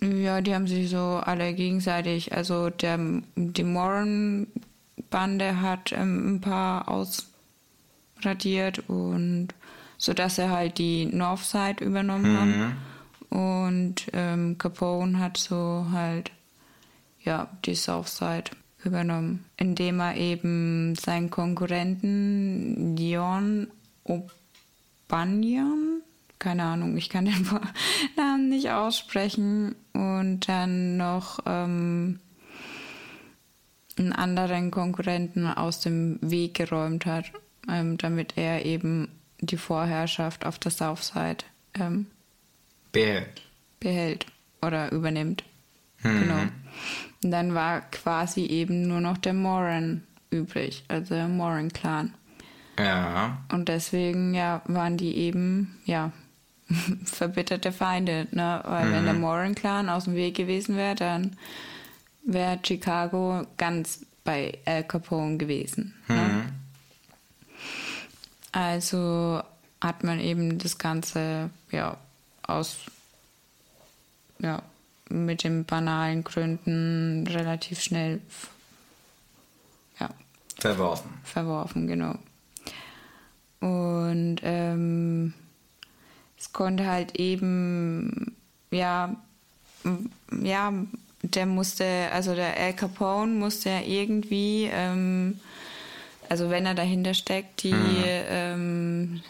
[0.00, 2.34] Ja, die haben sich so alle gegenseitig.
[2.34, 2.98] Also der,
[3.36, 9.54] die Moran-Bande hat ähm, ein paar ausradiert und
[10.02, 13.38] so dass er halt die Northside übernommen hat.
[13.38, 16.32] Und ähm, Capone hat so halt
[17.22, 18.50] ja die Southside
[18.84, 23.68] übernommen, indem er eben seinen Konkurrenten Dion
[25.12, 26.02] O'Banion
[26.42, 27.46] keine Ahnung, ich kann den
[28.16, 29.76] Namen nicht aussprechen.
[29.92, 32.18] Und dann noch ähm,
[33.96, 37.30] einen anderen Konkurrenten aus dem Weg geräumt hat,
[37.68, 39.08] ähm, damit er eben
[39.40, 41.44] die Vorherrschaft auf der Southside
[41.74, 42.06] ähm,
[42.90, 43.42] Behält.
[43.80, 44.26] behält
[44.60, 45.44] oder übernimmt.
[46.02, 46.42] Genau.
[47.22, 52.14] Und dann war quasi eben nur noch der Moran übrig, also der Moran-Clan.
[52.78, 53.38] Ja.
[53.50, 56.12] Und deswegen, ja, waren die eben, ja,
[57.04, 58.62] verbitterte Feinde, ne?
[58.64, 61.36] Weil wenn der Moran-Clan aus dem Weg gewesen wäre, dann
[62.24, 65.94] wäre Chicago ganz bei Al Capone gewesen.
[66.08, 66.52] Ne?
[68.52, 69.42] Also
[69.80, 71.96] hat man eben das Ganze, ja,
[72.42, 72.78] aus,
[74.38, 74.62] ja,
[75.08, 78.20] mit den banalen Gründen relativ schnell,
[79.98, 80.10] ja,
[80.58, 81.10] Verworfen.
[81.24, 82.14] verworfen, genau.
[83.62, 85.34] Und ähm,
[86.36, 88.34] es konnte halt eben,
[88.72, 89.14] ja,
[90.42, 90.72] ja,
[91.22, 95.38] der musste, also der Al Capone musste ja irgendwie, ähm,
[96.28, 99.22] also wenn er dahinter steckt, die ähm,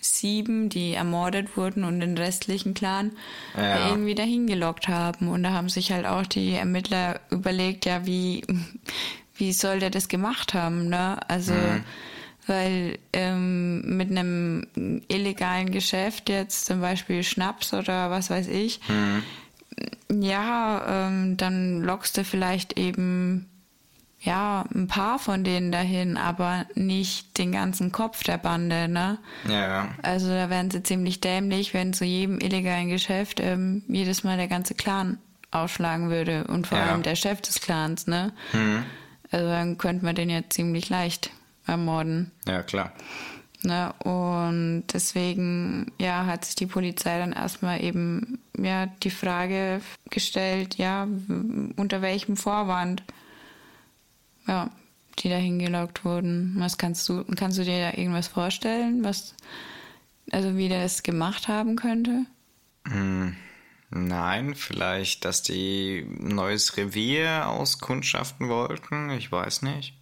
[0.00, 3.12] sieben, die ermordet wurden und den restlichen Clan
[3.54, 3.90] Ja.
[3.90, 5.28] irgendwie dahin gelockt haben.
[5.28, 8.42] Und da haben sich halt auch die Ermittler überlegt, ja, wie,
[9.36, 11.18] wie soll der das gemacht haben, ne?
[11.28, 11.54] Also,
[12.46, 14.66] weil ähm, mit einem
[15.08, 18.80] illegalen Geschäft jetzt zum Beispiel Schnaps oder was weiß ich,
[20.10, 23.48] ja, ähm, dann lockst du vielleicht eben
[24.20, 29.18] ja ein paar von denen dahin, aber nicht den ganzen Kopf der Bande, ne?
[29.48, 29.88] Ja.
[30.02, 34.48] Also da wären sie ziemlich dämlich, wenn zu jedem illegalen Geschäft ähm, jedes Mal der
[34.48, 35.18] ganze Clan
[35.50, 36.84] ausschlagen würde und vor Ja.
[36.92, 38.32] allem der Chef des Clans, ne?
[39.30, 41.30] Also dann könnte man den ja ziemlich leicht
[41.66, 42.30] ermorden.
[42.46, 42.92] Ja, klar.
[43.62, 43.92] Ne?
[44.04, 51.08] Und deswegen ja, hat sich die Polizei dann erstmal eben ja, die Frage gestellt, ja,
[51.76, 53.02] unter welchem Vorwand
[54.46, 54.70] ja,
[55.18, 56.54] die da hingelockt wurden.
[56.58, 59.34] Was kannst du, kannst du dir da irgendwas vorstellen, was
[60.30, 62.26] also wie der das gemacht haben könnte?
[63.90, 69.10] Nein, vielleicht, dass die ein neues Revier auskundschaften wollten.
[69.10, 69.94] Ich weiß nicht.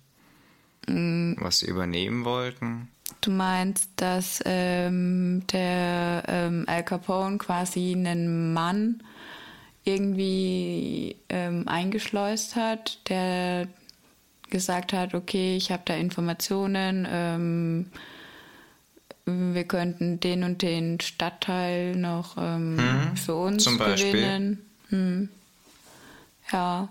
[0.87, 2.89] Was sie übernehmen wollten.
[3.21, 9.03] Du meinst, dass ähm, der ähm, Al Capone quasi einen Mann
[9.85, 13.69] irgendwie ähm, eingeschleust hat, der
[14.51, 17.87] gesagt hat, okay, ich habe da Informationen, ähm,
[19.25, 22.79] wir könnten den und den Stadtteil noch ähm,
[23.15, 24.13] für uns zum Beispiel.
[24.13, 24.67] gewinnen.
[24.89, 25.29] Hm.
[26.53, 26.89] Ja,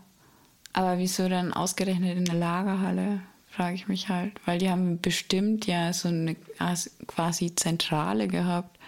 [0.74, 4.34] aber wieso dann ausgerechnet in der Lagerhalle, frage ich mich halt.
[4.46, 6.36] Weil die haben bestimmt ja so eine
[7.08, 8.80] quasi Zentrale gehabt.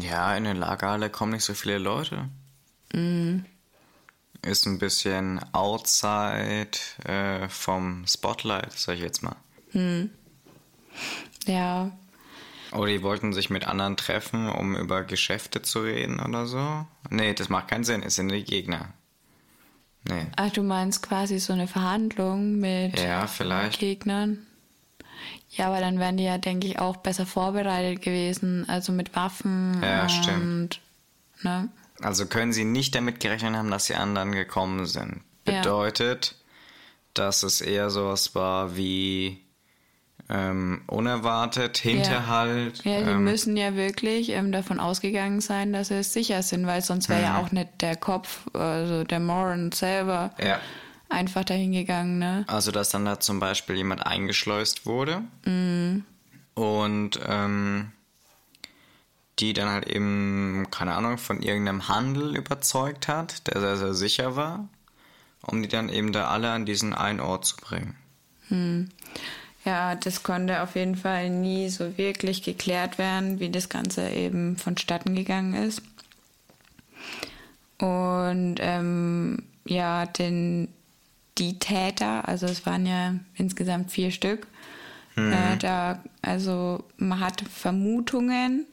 [0.00, 2.28] Ja, in der Lagerhalle kommen nicht so viele Leute.
[4.42, 6.70] Ist ein bisschen outside
[7.04, 9.36] äh, vom Spotlight, sag ich jetzt mal.
[11.46, 11.90] Ja,
[12.72, 16.86] Oder die wollten sich mit anderen treffen, um über Geschäfte zu reden oder so.
[17.10, 18.92] Nee, das macht keinen Sinn, es sind die Gegner.
[20.08, 20.26] Nee.
[20.36, 23.78] Ach, du meinst quasi so eine Verhandlung mit Ja, vielleicht.
[23.80, 24.46] Gegnern?
[25.50, 29.80] Ja, aber dann wären die ja, denke ich, auch besser vorbereitet gewesen, also mit Waffen
[29.82, 30.80] Ja, und stimmt.
[31.42, 31.68] ne?
[32.00, 35.22] Also können sie nicht damit gerechnet haben, dass die anderen gekommen sind.
[35.46, 35.60] Ja.
[35.60, 36.34] Bedeutet,
[37.14, 39.43] dass es eher sowas war wie
[40.30, 42.82] ähm, unerwartet, Hinterhalt.
[42.84, 46.80] Ja, die ähm, müssen ja wirklich ähm, davon ausgegangen sein, dass sie sicher sind, weil
[46.82, 47.24] sonst wäre Mhm.
[47.26, 50.58] ja auch nicht der Kopf, also der Moran selber, ja.
[51.10, 52.44] einfach dahin gegangen, ne?
[52.46, 56.04] Also, dass dann da zum Beispiel jemand eingeschleust wurde Mhm.
[56.54, 57.92] und ähm,
[59.40, 64.36] die dann halt eben, keine Ahnung, von irgendeinem Handel überzeugt hat, der sehr, sehr sicher
[64.36, 64.68] war,
[65.42, 67.96] um die dann eben da alle an diesen einen Ort zu bringen.
[69.64, 74.56] Ja, das konnte auf jeden Fall nie so wirklich geklärt werden, wie das Ganze eben
[74.56, 75.82] vonstatten gegangen ist.
[77.78, 80.68] Und ähm, ja, denn
[81.38, 84.46] die Täter, also es waren ja insgesamt vier Stück,
[85.16, 88.66] äh, da, also man hat Vermutungen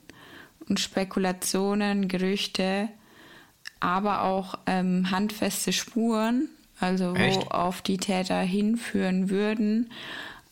[0.68, 2.90] und Spekulationen, Gerüchte,
[3.80, 6.50] aber auch ähm, handfeste Spuren,
[6.80, 7.52] also wo Echt?
[7.52, 9.92] auf die Täter hinführen würden.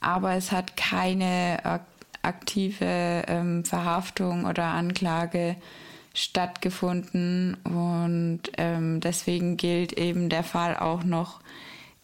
[0.01, 1.81] Aber es hat keine ak
[2.21, 5.55] aktive ähm, Verhaftung oder Anklage
[6.13, 11.39] stattgefunden und ähm, deswegen gilt eben der Fall auch noch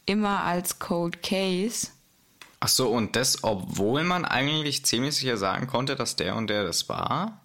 [0.06, 1.90] immer als Cold Case.
[2.62, 6.64] Ach so, und das, obwohl man eigentlich ziemlich sicher sagen konnte, dass der und der
[6.64, 7.42] das war?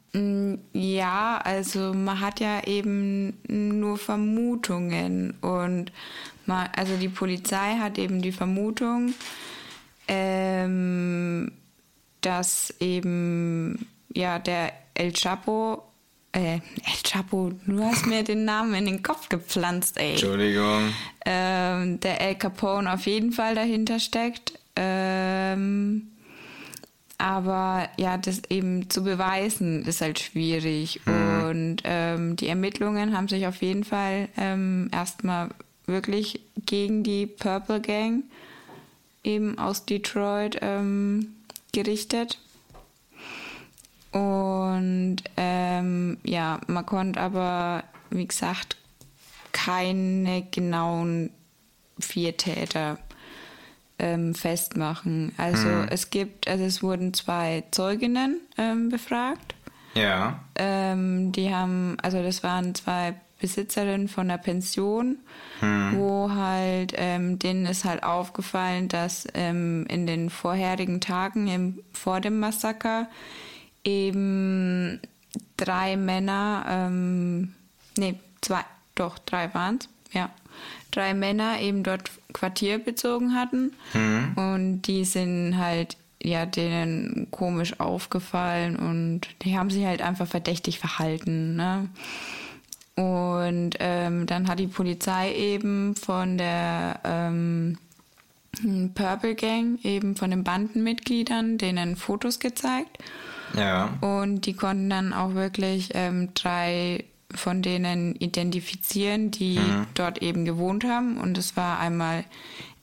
[0.72, 5.92] Ja, also man hat ja eben nur Vermutungen und
[6.46, 9.14] man, also die Polizei hat eben die Vermutung,
[10.11, 11.53] ähm,
[12.20, 15.85] dass eben ja der El Chapo,
[16.33, 16.61] äh, El
[17.05, 20.12] Chapo, du hast mir den Namen in den Kopf gepflanzt, ey.
[20.12, 20.92] Entschuldigung.
[21.25, 24.59] Ähm, der El Capone auf jeden Fall dahinter steckt.
[24.75, 26.09] Ähm,
[27.18, 31.01] aber ja, das eben zu beweisen ist halt schwierig.
[31.07, 35.51] Und ähm, die Ermittlungen haben sich auf jeden Fall ähm, erstmal
[35.87, 38.25] wirklich gegen die Purple Gang
[39.24, 41.35] eben aus Detroit ähm,
[41.72, 42.38] gerichtet.
[44.12, 48.76] Und ähm, ja, man konnte aber, wie gesagt,
[49.52, 51.30] keine genauen
[51.98, 52.98] vier Täter
[53.98, 55.33] ähm, festmachen.
[55.37, 59.54] Also es gibt, also es wurden zwei Zeuginnen ähm, befragt.
[59.94, 60.40] Ja.
[60.54, 65.18] Ähm, die haben, also das waren zwei Besitzerinnen von der Pension,
[65.94, 72.20] wo halt, ähm, denen ist halt aufgefallen, dass ähm, in den vorherigen Tagen im, vor
[72.20, 73.09] dem Massaker
[73.85, 75.00] eben
[75.57, 77.55] drei Männer, ähm,
[77.96, 80.31] nee, zwei, doch, drei waren es, ja,
[80.90, 83.72] drei Männer eben dort Quartier bezogen hatten.
[84.37, 90.79] Und die sind halt ja denen komisch aufgefallen und die haben sich halt einfach verdächtig
[90.79, 91.88] verhalten, ne?
[92.96, 97.79] Und ähm, dann hat die Polizei eben von der ähm,
[98.94, 102.98] Purple Gang, eben von den Bandenmitgliedern, denen Fotos gezeigt.
[103.57, 103.98] Ja.
[104.00, 109.61] Und die konnten dann auch wirklich ähm, drei von denen identifizieren, die
[109.94, 111.16] dort eben gewohnt haben.
[111.16, 112.24] Und es war einmal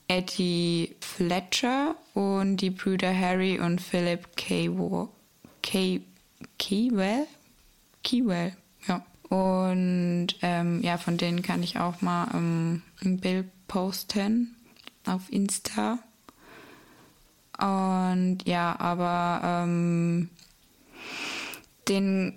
[0.08, 5.08] Eddie Fletcher und die Brüder Harry und Philip Keywell.
[5.62, 6.00] Key,
[6.58, 7.26] Keywell?
[8.02, 9.04] Keywell, ja.
[9.28, 14.56] Und ähm, ja, von denen kann ich auch mal ähm, ein Bild posten
[15.06, 15.98] auf Insta.
[17.58, 20.30] Und ja, aber ähm,
[21.88, 22.34] den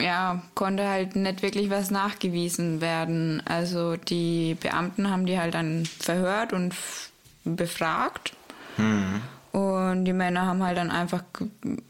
[0.00, 3.42] ja, konnte halt nicht wirklich was nachgewiesen werden.
[3.46, 6.74] Also die Beamten haben die halt dann verhört und
[7.44, 8.34] befragt.
[9.52, 11.22] Und die Männer haben halt dann einfach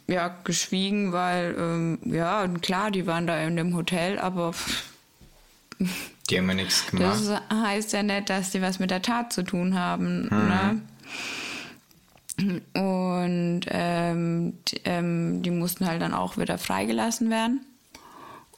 [0.09, 4.53] ja, geschwiegen, weil, ähm, ja, klar, die waren da in dem Hotel, aber
[6.31, 7.19] Die haben ja nichts gemacht.
[7.21, 10.29] das heißt ja nicht, dass die was mit der Tat zu tun haben.
[10.29, 10.81] Ne?
[12.75, 17.61] Und ähm, die, ähm, die mussten halt dann auch wieder freigelassen werden.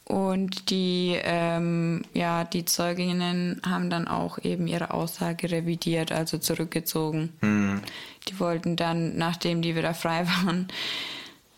[0.05, 7.33] Und die, ähm, ja, die Zeuginnen haben dann auch eben ihre Aussage revidiert, also zurückgezogen.
[8.27, 10.67] Die wollten dann, nachdem die wieder frei waren,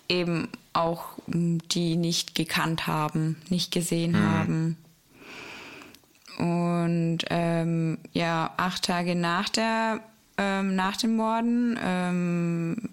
[0.09, 4.78] eben auch m, die nicht gekannt haben, nicht gesehen haben.
[6.38, 10.01] Und ähm, ja, acht Tage nach der
[10.38, 12.89] ähm, nach den Morden ähm,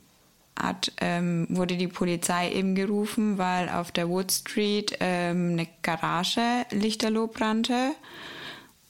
[0.59, 6.65] hat, ähm, wurde die Polizei eben gerufen, weil auf der Wood Street ähm, eine Garage
[6.71, 7.93] lichterloh brannte.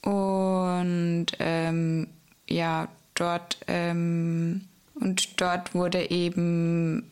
[0.02, 2.08] Und ähm,
[2.48, 7.10] ja, dort ähm, und dort wurde eben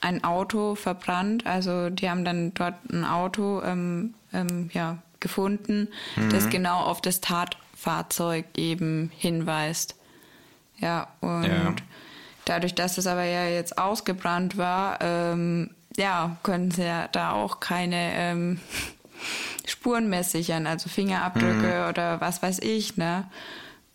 [0.00, 1.46] ein Auto verbrannt.
[1.46, 6.30] Also die haben dann dort ein Auto ähm, ähm, ja, gefunden, mhm.
[6.30, 9.96] das genau auf das Tatfahrzeug eben hinweist.
[10.78, 11.74] Ja, und ja.
[12.44, 17.58] dadurch, dass es aber ja jetzt ausgebrannt war, ähm, ja, können sie ja da auch
[17.58, 18.60] keine ähm,
[19.66, 21.88] Spuren mehr sichern, also Fingerabdrücke mhm.
[21.88, 23.24] oder was weiß ich, ne?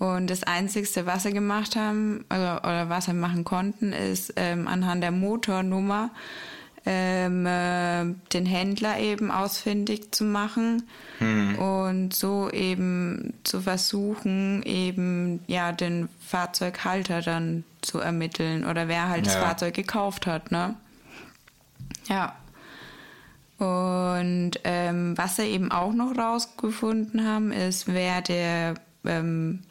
[0.03, 4.67] Und das Einzige, was sie gemacht haben, oder, oder was sie machen konnten, ist ähm,
[4.67, 6.09] anhand der Motornummer
[6.85, 10.83] ähm, äh, den Händler eben ausfindig zu machen
[11.19, 11.57] hm.
[11.57, 19.25] und so eben zu versuchen, eben ja den Fahrzeughalter dann zu ermitteln oder wer halt
[19.25, 19.31] ja.
[19.33, 20.75] das Fahrzeug gekauft hat, ne?
[22.09, 22.35] Ja.
[23.57, 28.73] Und ähm, was sie eben auch noch rausgefunden haben, ist, wer der
[29.05, 29.61] ähm,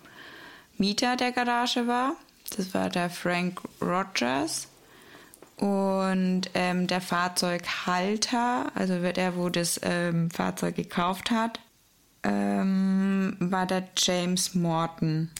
[0.83, 2.17] Mieter der Garage war.
[2.57, 4.67] Das war der Frank Rogers.
[5.57, 11.61] Und ähm, der Fahrzeughalter, also der, wo das ähm, Fahrzeug gekauft hat,
[12.25, 15.31] ähm, war der James Morton.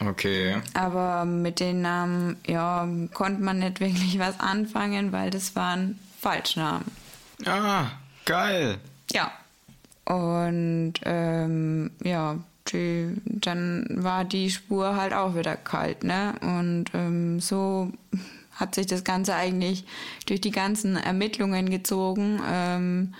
[0.00, 0.56] Okay.
[0.74, 6.90] Aber mit den Namen, ja, konnte man nicht wirklich was anfangen, weil das waren Falschnamen.
[7.46, 7.86] Ah,
[8.24, 8.78] geil.
[9.12, 9.30] Ja.
[10.06, 12.38] Und ähm, ja,
[12.72, 16.34] die, dann war die Spur halt auch wieder kalt, ne?
[16.40, 17.92] Und ähm, so
[18.54, 19.84] hat sich das Ganze eigentlich
[20.26, 22.40] durch die ganzen Ermittlungen gezogen.
[22.50, 23.14] Ähm,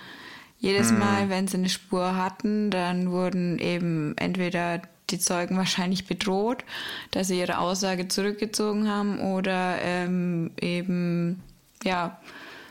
[0.59, 0.99] jedes hm.
[0.99, 6.63] Mal, wenn sie eine Spur hatten, dann wurden eben entweder die Zeugen wahrscheinlich bedroht,
[7.11, 11.41] dass sie ihre Aussage zurückgezogen haben oder ähm, eben,
[11.83, 12.19] ja,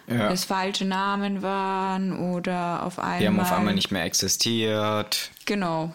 [0.07, 0.31] ja.
[0.31, 3.18] es falsche Namen waren oder auf einmal.
[3.20, 5.31] Die haben auf einmal nicht mehr existiert.
[5.47, 5.93] Genau.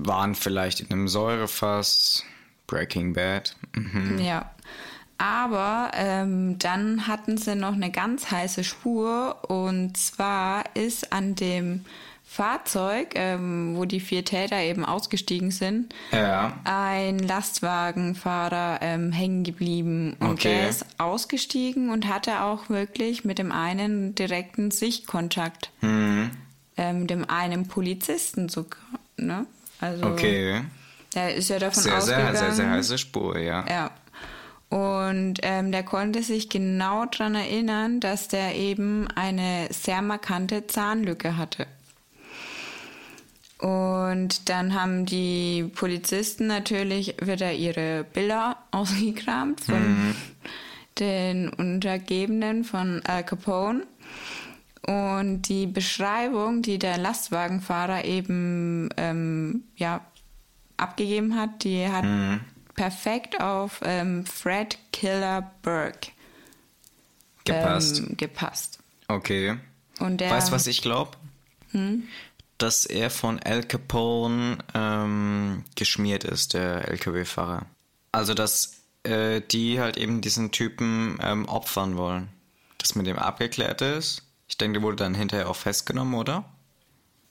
[0.00, 2.24] Waren vielleicht in einem Säurefass.
[2.68, 3.56] Breaking Bad.
[3.74, 4.18] Mhm.
[4.18, 4.50] Ja.
[5.16, 11.84] Aber ähm, dann hatten sie noch eine ganz heiße Spur und zwar ist an dem
[12.24, 16.60] Fahrzeug, ähm, wo die vier Täter eben ausgestiegen sind, ja.
[16.62, 20.14] ein Lastwagenfahrer ähm, hängen geblieben.
[20.20, 20.50] Und okay.
[20.50, 25.70] der ist ausgestiegen und hatte auch wirklich mit dem einen direkten Sichtkontakt.
[25.80, 26.30] Mhm.
[26.76, 28.78] Ähm, dem einen Polizisten sogar.
[29.16, 29.46] Ne?
[29.80, 30.62] Also, okay.
[31.14, 32.36] Der ist ja davon sehr, ausgegangen.
[32.36, 33.64] Sehr, sehr, sehr heiße Spur, ja.
[33.68, 33.90] Ja.
[34.68, 41.38] Und ähm, der konnte sich genau daran erinnern, dass der eben eine sehr markante Zahnlücke
[41.38, 41.66] hatte.
[43.58, 50.14] Und dann haben die Polizisten natürlich wieder ihre Bilder ausgekramt von mhm.
[50.98, 53.84] den Untergebenen von Al Capone.
[54.88, 60.00] Und die Beschreibung, die der Lastwagenfahrer eben ähm, ja,
[60.76, 62.40] abgegeben hat, die hat mhm
[62.78, 66.12] perfekt auf ähm, Fred Killer Burke
[67.44, 67.98] gepasst.
[67.98, 68.78] Ähm, gepasst.
[69.08, 69.58] Okay.
[69.98, 71.10] Und der, weißt du, was ich glaube?
[71.72, 72.04] Hm?
[72.56, 77.66] Dass er von Al Capone ähm, geschmiert ist, der LKW-Fahrer.
[78.12, 82.28] Also, dass äh, die halt eben diesen Typen ähm, opfern wollen.
[82.78, 84.22] Das mit dem abgeklärt ist.
[84.58, 86.44] Ich denke, der wurde dann hinterher auch festgenommen, oder?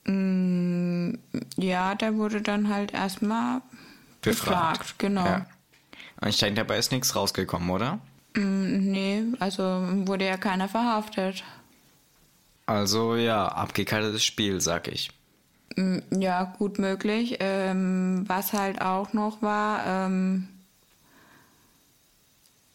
[0.06, 1.16] Mm,
[1.58, 3.62] ja, der wurde dann halt erstmal
[4.22, 4.80] befragt.
[4.80, 5.26] befragt genau.
[5.26, 5.46] Ja.
[6.22, 8.00] Und ich denke, dabei ist nichts rausgekommen, oder?
[8.34, 9.62] Mm, nee, also
[10.08, 11.44] wurde ja keiner verhaftet.
[12.66, 15.12] Also ja, abgekaltetes Spiel, sag ich.
[15.76, 17.40] Mm, ja, gut möglich.
[17.42, 20.48] Ähm, was halt auch noch war, ähm,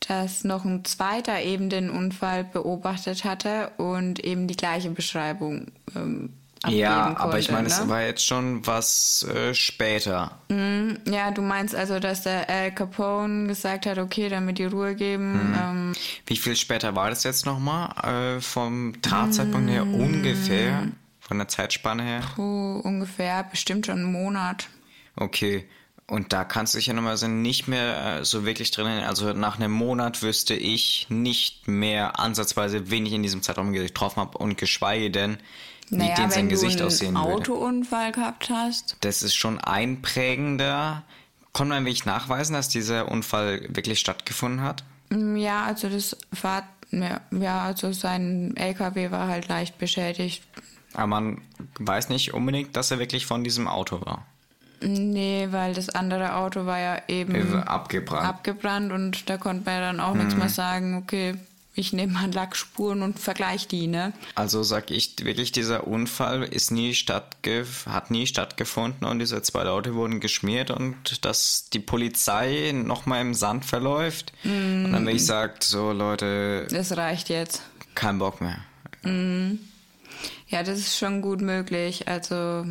[0.09, 6.31] dass noch ein zweiter eben den Unfall beobachtet hatte und eben die gleiche Beschreibung ähm,
[6.69, 7.75] ja, konnte, aber ich meine, ne?
[7.75, 10.39] es war jetzt schon was äh, später.
[10.49, 14.95] Mm, ja, du meinst also, dass der Al Capone gesagt hat, okay, damit die Ruhe
[14.95, 15.33] geben.
[15.33, 15.59] Mhm.
[15.61, 15.93] Ähm,
[16.27, 18.37] Wie viel später war das jetzt nochmal?
[18.37, 19.95] Äh, vom Tatzeitpunkt her mm.
[19.95, 20.89] ungefähr?
[21.19, 22.21] Von der Zeitspanne her?
[22.37, 24.69] Puh, ungefähr, bestimmt schon einen Monat.
[25.17, 25.67] Okay.
[26.13, 29.33] Und da kannst du dich ja nochmal so nicht mehr äh, so wirklich drin Also
[29.33, 34.37] nach einem Monat wüsste ich nicht mehr ansatzweise, wen ich in diesem Zeitraum getroffen habe
[34.37, 35.39] und geschweige denn,
[35.89, 37.29] naja, wie denn sein Gesicht aussehen würde.
[37.29, 38.99] Wenn du einen Autounfall gehabt hast.
[39.01, 41.03] Das ist schon einprägender.
[41.55, 44.85] Konnte man wirklich nachweisen, dass dieser Unfall wirklich stattgefunden hat?
[45.09, 50.43] Mm, ja, also das war, ja, also sein LKW war halt leicht beschädigt.
[50.93, 51.41] Aber man
[51.79, 54.27] weiß nicht unbedingt, dass er wirklich von diesem Auto war.
[54.83, 58.27] Nee, weil das andere Auto war ja eben abgebrannt.
[58.27, 60.19] abgebrannt und da konnte man ja dann auch hm.
[60.19, 61.37] nichts mehr sagen, okay,
[61.75, 64.13] ich nehme mal Lackspuren und vergleiche die, ne?
[64.35, 69.65] Also sag ich wirklich, dieser Unfall ist nie stattgef hat nie stattgefunden und diese zwei
[69.65, 74.33] Leute wurden geschmiert und dass die Polizei nochmal im Sand verläuft.
[74.45, 74.85] Mm.
[74.85, 76.67] Und dann wenn ich sagt, so Leute.
[76.71, 77.63] Das reicht jetzt.
[77.95, 78.59] Kein Bock mehr.
[79.03, 79.59] Mm.
[80.49, 82.07] Ja, das ist schon gut möglich.
[82.07, 82.67] Also,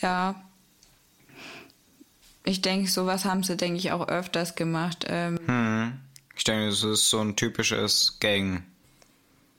[0.00, 0.34] ja.
[2.48, 5.04] Ich denke, sowas haben sie, denke ich, auch öfters gemacht.
[5.06, 5.92] Ähm, hm.
[6.34, 8.62] Ich denke, das ist so ein typisches Gang.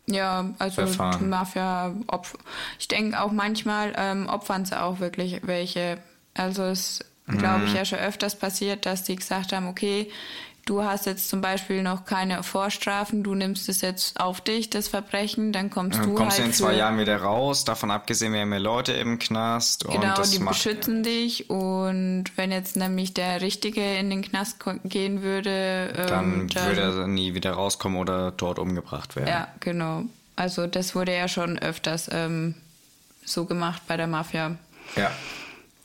[0.07, 0.87] Ja, also.
[1.19, 2.39] Mafia, Opfer.
[2.79, 5.99] Ich denke auch manchmal ähm, opfern sie auch wirklich welche.
[6.33, 7.75] Also es glaube ich mhm.
[7.75, 10.09] ja schon öfters passiert, dass die gesagt haben, okay,
[10.69, 14.87] du hast jetzt zum Beispiel noch keine Vorstrafen, du nimmst es jetzt auf dich, das
[14.87, 18.41] Verbrechen, dann kommst dann du kommst halt in zwei Jahren wieder raus, davon abgesehen, wir
[18.41, 19.85] haben mehr Leute im Knast.
[19.85, 25.23] Genau, und die beschützen dich und wenn jetzt nämlich der Richtige in den Knast gehen
[25.23, 29.27] würde, ähm, dann, dann würde er nie wieder rauskommen oder dort umgebracht werden.
[29.27, 30.03] Ja, genau.
[30.35, 32.53] Also das wurde ja schon öfters ähm,
[33.25, 34.55] so gemacht bei der Mafia.
[34.95, 35.11] Ja.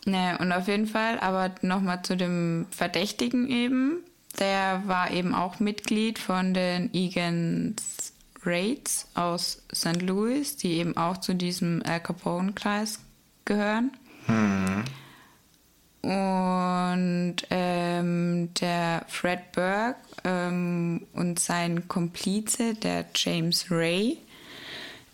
[0.05, 4.05] Ne, und auf jeden Fall, aber nochmal zu dem Verdächtigen eben
[4.39, 8.12] der war eben auch Mitglied von den Egan's
[8.45, 10.03] Raids aus St.
[10.03, 13.01] Louis, die eben auch zu diesem Al Capone-Kreis
[13.45, 13.93] gehören.
[14.26, 14.85] Hm.
[16.03, 24.18] Und ähm, der Fred Burke ähm, und sein Komplize, der James Ray,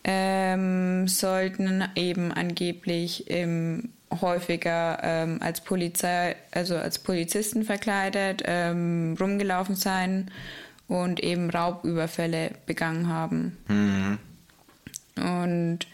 [0.02, 9.76] ähm, sollten eben angeblich im häufiger ähm, als Polizei, also als Polizisten verkleidet, ähm, rumgelaufen
[9.76, 10.30] sein
[10.88, 13.56] und eben Raubüberfälle begangen haben.
[13.68, 14.18] Mhm.
[15.16, 15.86] Und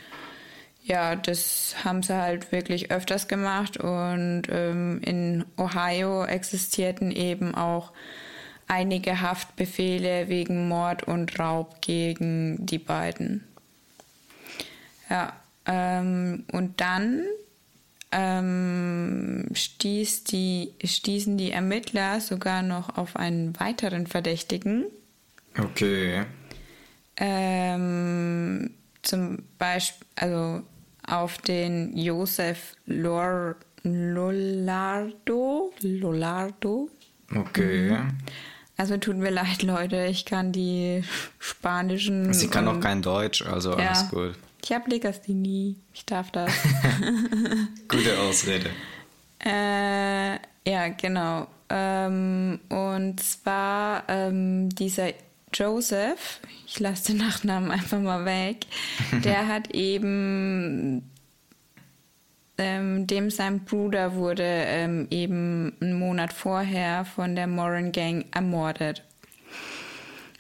[0.85, 7.93] ja, das haben sie halt wirklich öfters gemacht und ähm, in Ohio existierten eben auch
[8.69, 13.45] einige Haftbefehle wegen Mord und Raub gegen die beiden.
[15.11, 15.33] Ja,
[15.67, 17.25] ähm, und dann
[18.19, 24.87] ähm, stieß die, stießen die Ermittler sogar noch auf einen weiteren Verdächtigen.
[25.59, 26.25] Okay.
[27.19, 28.71] Ähm,
[29.03, 30.63] zum Beispiel, also
[31.07, 35.73] auf den Josef Lor Lollardo.
[35.83, 36.89] Lollardo.
[37.35, 37.91] Okay.
[37.91, 38.19] Mhm.
[38.79, 41.05] Also tut mir leid, Leute, ich kann die
[41.39, 42.33] spanischen.
[42.33, 43.89] Sie kann auch kein Deutsch, also ja.
[43.89, 44.35] alles gut.
[44.67, 45.77] Ich habe Legasthenie.
[45.95, 46.51] Ich darf das.
[47.97, 48.71] Gute Ausrede.
[49.43, 50.35] Äh,
[50.71, 51.47] ja, genau.
[51.71, 55.13] Ähm, und zwar ähm, dieser
[55.55, 58.67] Joseph, ich lasse den Nachnamen einfach mal weg,
[59.25, 61.11] der hat eben,
[62.59, 69.05] ähm, dem sein Bruder wurde ähm, eben einen Monat vorher von der Moran Gang ermordet.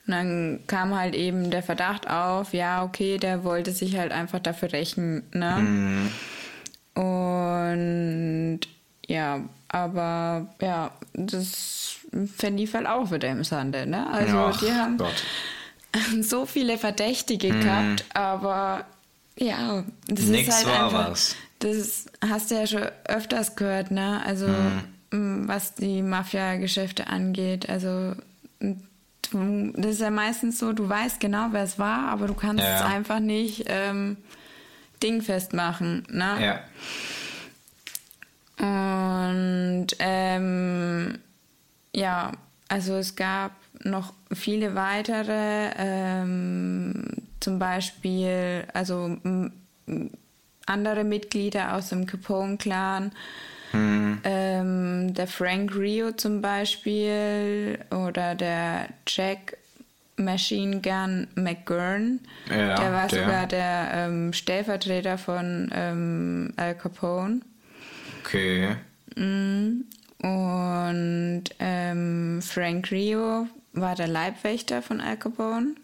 [0.07, 4.40] Und dann kam halt eben der Verdacht auf, ja, okay, der wollte sich halt einfach
[4.40, 5.57] dafür rächen, ne?
[5.59, 6.11] Mhm.
[6.97, 8.61] Und
[9.07, 11.97] ja, aber ja, das
[12.36, 14.09] verlief halt auch wieder im Sande, ne?
[14.11, 15.22] Also Ach, die haben Gott.
[16.22, 17.61] so viele Verdächtige mhm.
[17.61, 18.86] gehabt, aber
[19.38, 21.36] ja, das Nix ist halt war einfach, was.
[21.59, 24.22] Das hast du ja schon öfters gehört, ne?
[24.24, 24.49] Also
[25.11, 25.49] mhm.
[25.49, 28.14] was die Mafia-Geschäfte angeht, also
[29.30, 32.76] das ist ja meistens so, du weißt genau, wer es war, aber du kannst ja.
[32.76, 34.16] es einfach nicht ähm,
[35.03, 36.07] dingfest machen.
[36.11, 36.36] Ne?
[36.40, 36.61] Ja.
[38.59, 41.18] Und ähm,
[41.94, 42.32] ja,
[42.68, 43.53] also es gab
[43.84, 47.05] noch viele weitere, ähm,
[47.40, 49.18] zum Beispiel, also
[50.66, 53.12] andere Mitglieder aus dem Capone-Clan
[53.72, 54.18] Mhm.
[54.24, 59.57] Ähm, der Frank Rio zum Beispiel oder der Jack
[60.16, 62.20] Machine Gun McGurn.
[62.48, 63.24] Ja, der war der.
[63.24, 67.40] sogar der ähm, Stellvertreter von ähm, Al Capone.
[68.24, 68.76] Okay.
[69.16, 69.84] Mhm.
[70.22, 75.74] Und ähm, Frank Rio war der Leibwächter von Al Capone.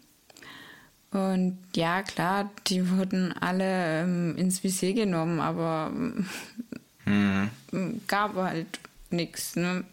[1.11, 5.91] Und ja, klar, die wurden alle ähm, ins Visier genommen, aber
[7.05, 7.49] Mhm.
[8.07, 8.79] Gab halt
[9.09, 9.55] nichts.
[9.55, 9.83] Ne?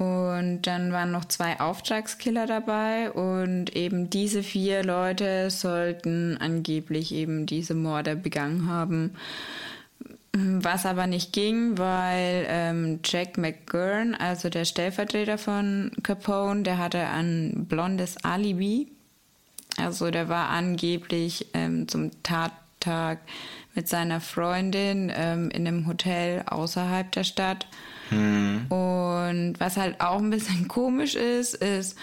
[0.00, 7.44] Und dann waren noch zwei Auftragskiller dabei und eben diese vier Leute sollten angeblich eben
[7.44, 9.14] diese Morde begangen haben.
[10.32, 17.00] Was aber nicht ging, weil ähm, Jack McGurn, also der Stellvertreter von Capone, der hatte
[17.00, 18.88] ein blondes Alibi.
[19.76, 23.18] Also der war angeblich ähm, zum Tat Tag
[23.74, 27.66] mit seiner Freundin ähm, in einem Hotel außerhalb der Stadt.
[28.10, 28.66] Hm.
[28.68, 31.96] Und was halt auch ein bisschen komisch ist, ist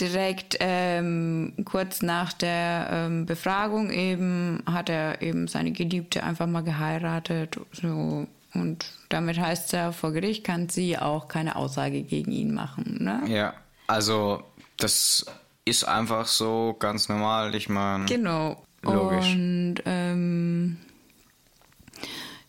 [0.00, 6.62] direkt ähm, kurz nach der ähm, Befragung eben hat er eben seine Geliebte einfach mal
[6.62, 7.58] geheiratet.
[7.72, 8.26] So.
[8.54, 12.98] Und damit heißt es ja, vor Gericht kann sie auch keine Aussage gegen ihn machen.
[13.00, 13.22] Ne?
[13.26, 13.54] Ja,
[13.86, 14.42] also
[14.78, 15.26] das
[15.64, 17.54] ist einfach so ganz normal.
[17.54, 18.06] Ich meine.
[18.06, 18.62] Genau.
[18.82, 19.32] Logisch.
[19.34, 20.76] Und ähm,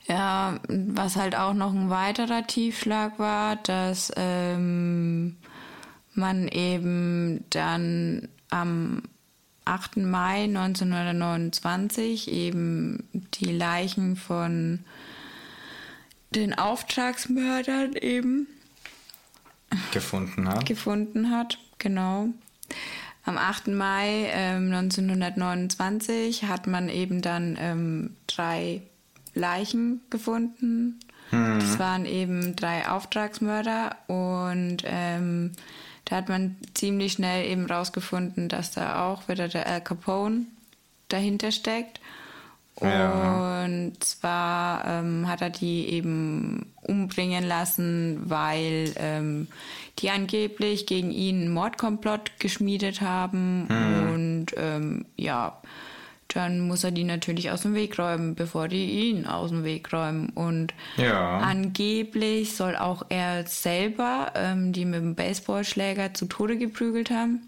[0.10, 5.38] ja, was halt auch noch ein weiterer Tiefschlag war, dass ähm,
[6.16, 9.03] man eben dann am
[9.66, 9.97] 8.
[9.97, 14.80] Mai 1929 eben die Leichen von
[16.34, 18.47] den Auftragsmördern eben
[19.91, 20.66] gefunden hat.
[20.66, 22.30] Gefunden hat, genau.
[23.26, 23.68] Am 8.
[23.68, 28.82] Mai ähm, 1929 hat man eben dann ähm, drei
[29.34, 31.00] Leichen gefunden.
[31.32, 31.60] Mhm.
[31.60, 35.52] Das waren eben drei Auftragsmörder und ähm,
[36.06, 40.46] da hat man ziemlich schnell eben rausgefunden, dass da auch wieder der Al Capone
[41.08, 42.00] dahinter steckt.
[42.82, 43.64] Ja.
[43.64, 49.48] Und zwar ähm, hat er die eben umbringen lassen, weil ähm,
[50.00, 53.68] die angeblich gegen ihn einen Mordkomplott geschmiedet haben.
[53.68, 54.14] Mhm.
[54.14, 55.62] Und ähm, ja,
[56.36, 59.92] dann muss er die natürlich aus dem Weg räumen, bevor die ihn aus dem Weg
[59.92, 60.30] räumen.
[60.30, 61.40] Und ja.
[61.40, 67.42] angeblich soll auch er selber ähm, die mit dem Baseballschläger zu Tode geprügelt haben.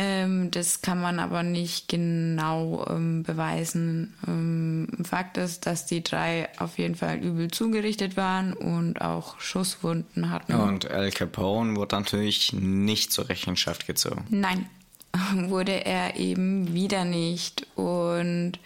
[0.00, 4.14] Ähm, das kann man aber nicht genau ähm, beweisen.
[4.28, 10.30] Ähm, Fakt ist, dass die drei auf jeden Fall übel zugerichtet waren und auch Schusswunden
[10.30, 10.54] hatten.
[10.54, 14.24] Und Al Capone wurde natürlich nicht zur Rechenschaft gezogen.
[14.30, 14.66] Nein,
[15.48, 17.66] wurde er eben wieder nicht.
[17.76, 18.58] Und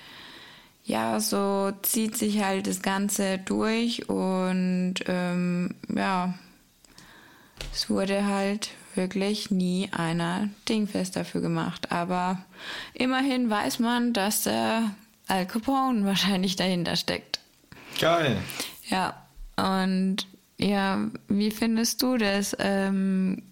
[0.85, 6.35] ja, so zieht sich halt das Ganze durch und ähm, ja,
[7.73, 11.93] es wurde halt wirklich nie einer dingfest dafür gemacht.
[11.93, 12.39] Aber
[12.95, 14.91] immerhin weiß man, dass der
[15.29, 17.41] Al Capone wahrscheinlich dahinter steckt.
[18.01, 18.37] Geil.
[18.89, 19.15] Ja,
[19.57, 20.27] und
[20.59, 22.57] ja, wie findest du das?
[22.59, 23.43] Ähm,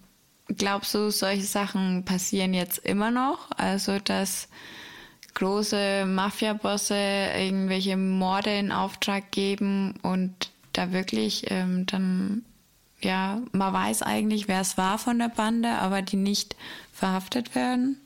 [0.57, 3.49] Glaubst du, solche Sachen passieren jetzt immer noch?
[3.57, 4.47] Also, dass
[5.33, 12.43] große Mafia-Bosse irgendwelche Morde in Auftrag geben und da wirklich ähm, dann,
[13.01, 16.55] ja, man weiß eigentlich, wer es war von der Bande, aber die nicht
[16.93, 17.97] verhaftet werden?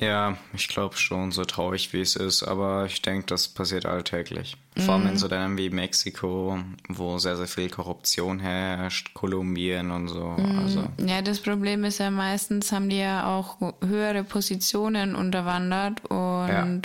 [0.00, 4.56] Ja, ich glaube schon, so traurig wie es ist, aber ich denke, das passiert alltäglich.
[4.76, 5.16] Vor allem in mhm.
[5.16, 10.36] so Ländern wie Mexiko, wo sehr, sehr viel Korruption herrscht, Kolumbien und so.
[10.36, 10.58] Mhm.
[10.58, 10.84] Also.
[10.98, 16.82] Ja, das Problem ist ja meistens, haben die ja auch höhere Positionen unterwandert und ja,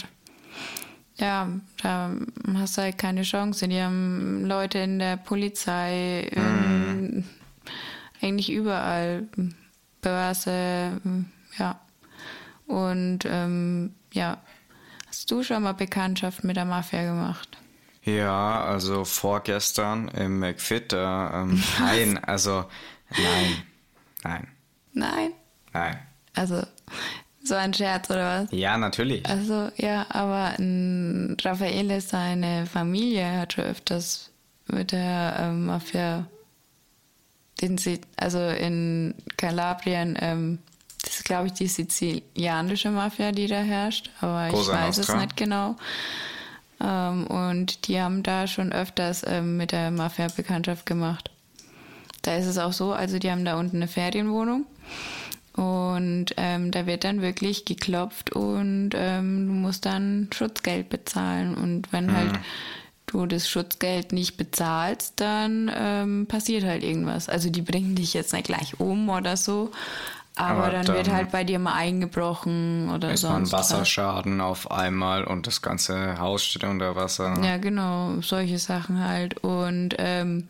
[1.17, 1.49] ja
[1.83, 2.11] da
[2.53, 3.67] hast du halt keine Chance.
[3.67, 7.23] Die haben Leute in der Polizei, in, mhm.
[8.21, 9.27] eigentlich überall,
[10.01, 11.01] Börse,
[11.59, 11.77] ja.
[12.71, 14.37] Und ähm, ja,
[15.05, 17.57] hast du schon mal Bekanntschaft mit der Mafia gemacht?
[18.03, 22.63] Ja, also vorgestern im McFit, äh, ähm, nein, also
[23.09, 23.63] nein,
[24.23, 24.47] nein.
[24.93, 25.31] Nein?
[25.73, 25.99] Nein.
[26.33, 26.63] Also
[27.43, 28.51] so ein Scherz oder was?
[28.51, 29.27] Ja, natürlich.
[29.27, 34.31] Also ja, aber ähm, Raffaele, seine Familie hat schon öfters
[34.67, 36.25] mit der ähm, Mafia,
[37.59, 40.59] den sie, also in Kalabrien, ähm,
[41.31, 45.13] glaube ich, die sizilianische Mafia, die da herrscht, aber ich Cosa weiß Nostra.
[45.13, 45.77] es nicht genau.
[46.81, 51.31] Ähm, und die haben da schon öfters ähm, mit der Mafia Bekanntschaft gemacht.
[52.23, 54.65] Da ist es auch so, also die haben da unten eine Ferienwohnung
[55.53, 61.55] und ähm, da wird dann wirklich geklopft und ähm, du musst dann Schutzgeld bezahlen.
[61.55, 62.13] Und wenn mhm.
[62.13, 62.39] halt
[63.05, 67.29] du das Schutzgeld nicht bezahlst, dann ähm, passiert halt irgendwas.
[67.29, 69.71] Also die bringen dich jetzt nicht gleich um oder so,
[70.41, 73.49] aber, Aber dann, dann, wird halt bei dir mal eingebrochen oder ist sonst.
[73.49, 74.45] Ist Wasserschaden was.
[74.45, 77.39] auf einmal und das ganze Haus steht unter Wasser.
[77.43, 79.43] Ja, genau, solche Sachen halt.
[79.43, 80.47] Und ähm,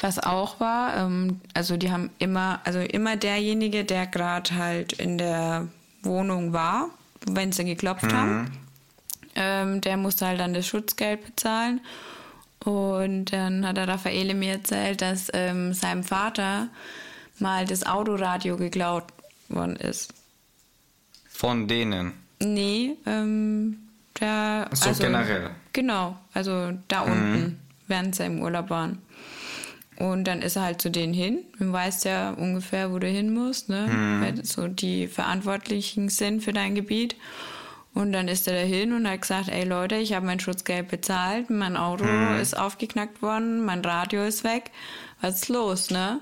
[0.00, 5.18] was auch war, ähm, also die haben immer, also immer derjenige, der gerade halt in
[5.18, 5.68] der
[6.02, 6.88] Wohnung war,
[7.30, 8.12] wenn sie geklopft mhm.
[8.12, 8.50] haben,
[9.36, 11.80] ähm, der musste halt dann das Schutzgeld bezahlen.
[12.64, 16.68] Und dann hat der Raffaele mir erzählt, dass ähm, seinem Vater
[17.38, 19.04] mal das Autoradio geklaut
[19.48, 20.12] worden ist.
[21.28, 22.12] Von denen?
[22.40, 23.78] Nee, ähm,
[24.20, 24.68] der.
[24.72, 25.50] So also, generell.
[25.72, 27.12] Genau, also da mhm.
[27.12, 28.98] unten, während sie im Urlaub waren.
[29.96, 31.40] Und dann ist er halt zu denen hin.
[31.58, 33.88] Du weißt ja ungefähr, wo du hin musst, ne?
[33.88, 34.20] Mhm.
[34.22, 37.16] Wer so die Verantwortlichen sind für dein Gebiet.
[37.94, 41.50] Und dann ist er dahin und hat gesagt, ey Leute, ich habe mein Schutzgeld bezahlt,
[41.50, 42.38] mein Auto mhm.
[42.38, 44.70] ist aufgeknackt worden, mein Radio ist weg.
[45.20, 46.20] Was ist los, ne?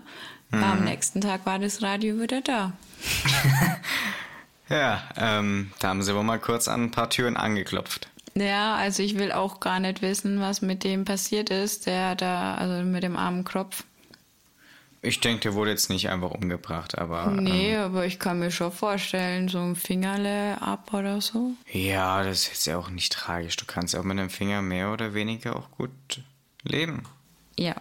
[0.53, 0.65] Mhm.
[0.65, 2.73] Am nächsten Tag war das Radio wieder da.
[4.69, 8.09] ja, ähm, da haben sie wohl mal kurz an ein paar Türen angeklopft.
[8.35, 12.55] Ja, also ich will auch gar nicht wissen, was mit dem passiert ist, der da,
[12.55, 13.85] also mit dem armen Kropf.
[15.07, 17.29] Ich denke, der wurde jetzt nicht einfach umgebracht, aber.
[17.31, 21.53] Nee, ähm, aber ich kann mir schon vorstellen, so ein Fingerle ab oder so.
[21.71, 23.57] Ja, das ist jetzt ja auch nicht tragisch.
[23.57, 26.23] Du kannst auch mit einem Finger mehr oder weniger auch gut
[26.65, 27.05] leben.
[27.59, 27.77] Ja.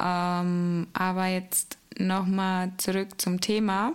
[0.00, 3.92] Ähm, aber jetzt nochmal zurück zum Thema.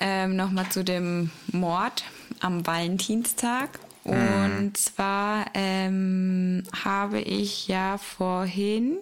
[0.00, 2.04] Ähm, nochmal zu dem Mord
[2.40, 3.78] am Valentinstag.
[4.04, 4.12] Mhm.
[4.12, 8.98] Und zwar ähm, habe ich ja vorhin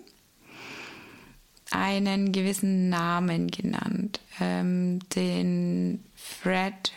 [1.70, 6.92] einen gewissen Namen genannt, ähm, den Fred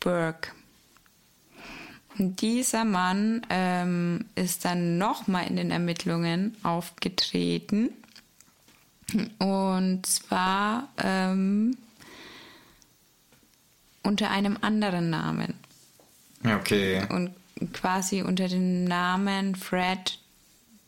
[0.00, 0.50] Burke.
[2.18, 7.90] Und dieser Mann ähm, ist dann nochmal in den Ermittlungen aufgetreten.
[9.38, 11.76] Und zwar ähm,
[14.04, 15.54] unter einem anderen Namen.
[16.44, 17.02] Okay.
[17.08, 17.32] Und
[17.72, 20.18] quasi unter dem Namen Fred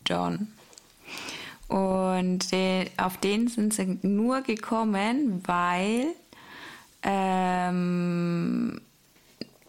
[0.06, 0.48] John.
[1.68, 2.46] Und
[2.96, 6.06] auf den sind sie nur gekommen, weil
[7.02, 8.80] ähm,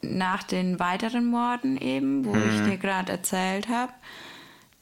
[0.02, 2.50] nach den weiteren Morden eben, wo mhm.
[2.50, 3.93] ich dir gerade erzählt habe,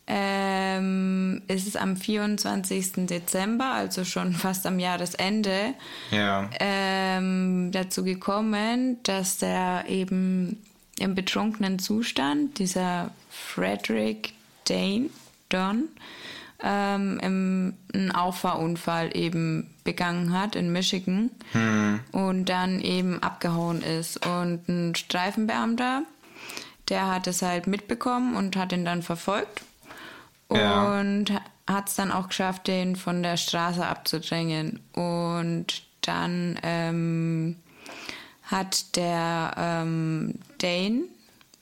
[0.07, 3.07] ähm, ist es am 24.
[3.07, 5.73] Dezember, also schon fast am Jahresende,
[6.11, 6.49] ja.
[6.59, 10.61] ähm, dazu gekommen, dass der eben
[10.99, 14.33] im betrunkenen Zustand, dieser Frederick
[14.67, 15.09] Dane,
[15.49, 15.89] Don,
[16.63, 21.99] ähm, im, einen Auffahrunfall eben begangen hat in Michigan hm.
[22.11, 24.25] und dann eben abgehauen ist.
[24.25, 26.03] Und ein Streifenbeamter,
[26.89, 29.63] der hat es halt mitbekommen und hat ihn dann verfolgt
[30.51, 30.99] ja.
[30.99, 31.31] und
[31.67, 34.79] hat es dann auch geschafft, den von der Straße abzudrängen.
[34.93, 37.57] Und dann ähm,
[38.43, 41.03] hat der ähm, Dane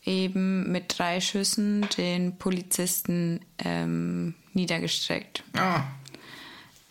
[0.04, 5.44] eben mit drei Schüssen den Polizisten ähm, niedergestreckt.
[5.56, 5.84] Ah.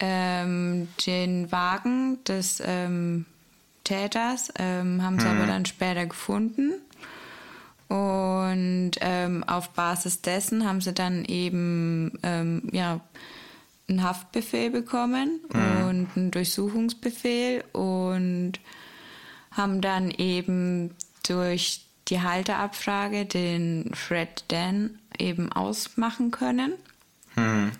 [0.00, 3.26] Ähm, den Wagen des ähm,
[3.84, 5.36] Täters ähm, haben sie hm.
[5.36, 6.72] aber dann später gefunden.
[8.52, 13.00] Und ähm, auf Basis dessen haben sie dann eben ähm, ja,
[13.88, 15.88] einen Haftbefehl bekommen hm.
[15.88, 18.54] und einen Durchsuchungsbefehl und
[19.50, 20.90] haben dann eben
[21.26, 26.74] durch die Halterabfrage den Fred Dan eben ausmachen können.
[27.34, 27.72] Hm.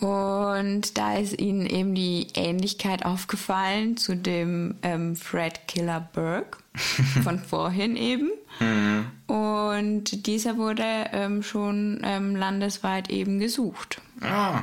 [0.00, 6.58] Und da ist ihnen eben die Ähnlichkeit aufgefallen zu dem ähm, Fred Killer Burke
[7.22, 8.30] von vorhin eben.
[8.60, 9.06] Mhm.
[9.26, 14.00] Und dieser wurde ähm, schon ähm, landesweit eben gesucht.
[14.20, 14.62] Ah.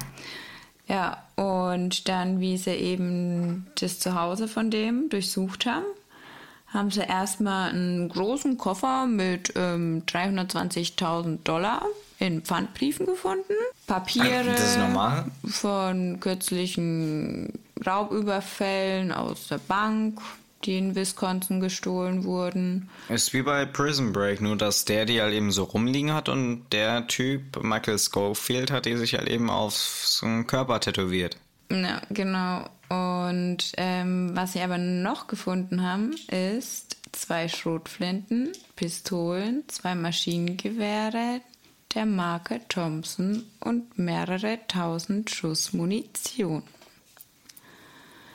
[0.87, 5.85] Ja, und dann, wie sie eben das Zuhause von dem durchsucht haben,
[6.67, 11.83] haben sie erstmal einen großen Koffer mit ähm, 320.000 Dollar
[12.19, 13.53] in Pfandbriefen gefunden.
[13.85, 15.25] Papiere normal.
[15.45, 17.53] von kürzlichen
[17.85, 20.19] Raubüberfällen aus der Bank,
[20.65, 22.89] die in Wisconsin gestohlen wurden.
[23.09, 26.65] Ist wie bei Prison Break, nur dass der die halt eben so rumliegen hat und
[26.71, 31.37] der Typ, Michael Schofield, hat die sich halt eben auf so einen Körper tätowiert.
[31.71, 32.69] Ja, genau.
[32.89, 41.41] Und ähm, was sie aber noch gefunden haben, ist zwei Schrotflinten, Pistolen, zwei Maschinengewehre
[41.95, 46.63] der Marke Thompson und mehrere tausend Schuss Munition.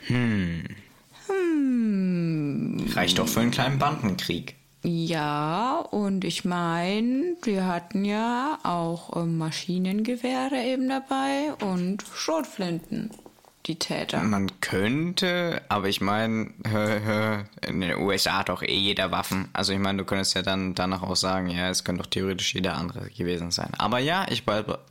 [0.07, 0.63] Hm.
[1.29, 2.85] Hm.
[2.93, 4.55] Reicht doch für einen kleinen Bandenkrieg.
[4.83, 13.11] Ja, und ich meine, wir hatten ja auch äh, Maschinengewehre eben dabei und Schrotflinten
[13.65, 14.23] die Täter.
[14.23, 16.49] Man könnte, aber ich meine,
[17.67, 19.49] in den USA hat auch eh jeder Waffen.
[19.53, 22.55] Also ich meine, du könntest ja dann danach auch sagen, ja, es könnte doch theoretisch
[22.55, 23.71] jeder andere gewesen sein.
[23.77, 24.43] Aber ja, ich,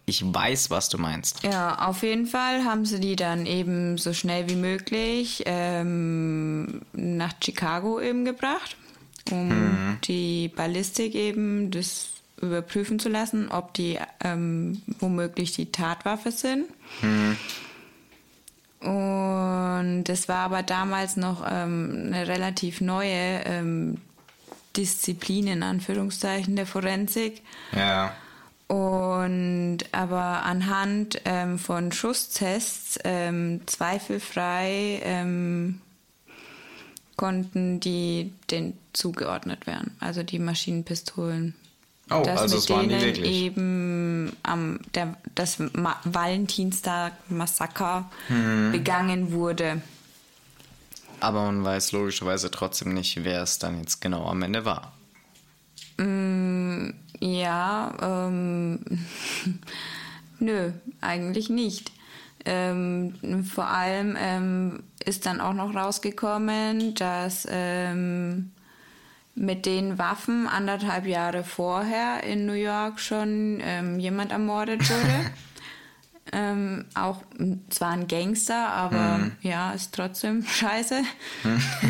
[0.06, 1.42] ich weiß, was du meinst.
[1.42, 7.32] Ja, auf jeden Fall haben sie die dann eben so schnell wie möglich ähm, nach
[7.42, 8.76] Chicago eben gebracht,
[9.30, 9.98] um mhm.
[10.04, 12.10] die Ballistik eben das
[12.40, 16.66] überprüfen zu lassen, ob die ähm, womöglich die Tatwaffe sind.
[17.02, 17.36] Mhm.
[18.80, 23.98] Und es war aber damals noch ähm, eine relativ neue ähm,
[24.76, 27.42] Disziplin in Anführungszeichen der Forensik.
[27.72, 28.12] Ja.
[28.68, 35.80] Und aber anhand ähm, von Schusstests ähm, zweifelfrei ähm,
[37.16, 39.96] konnten die den zugeordnet werden.
[40.00, 41.54] Also die Maschinenpistolen.
[42.10, 43.26] Oh, dass also mit denen wirklich.
[43.26, 48.72] eben am der, das Ma Valentinstag-Massaker Hm.
[48.72, 49.82] begangen wurde.
[51.20, 54.92] Aber man weiß logischerweise trotzdem nicht, wer es dann jetzt genau am Ende war.
[57.20, 58.78] Ja, ähm,
[60.38, 61.90] nö, eigentlich nicht.
[62.44, 68.52] Ähm, vor allem ähm, ist dann auch noch rausgekommen, dass ähm,
[69.38, 75.30] mit den Waffen anderthalb Jahre vorher in New York schon ähm, jemand ermordet wurde.
[76.32, 81.02] ähm, auch m, zwar ein Gangster, aber ja, ist trotzdem scheiße,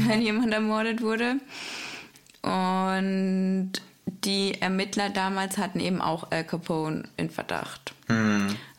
[0.07, 1.37] wenn jemand ermordet wurde.
[2.43, 3.73] Und
[4.25, 7.95] die Ermittler damals hatten eben auch Al Capone in Verdacht.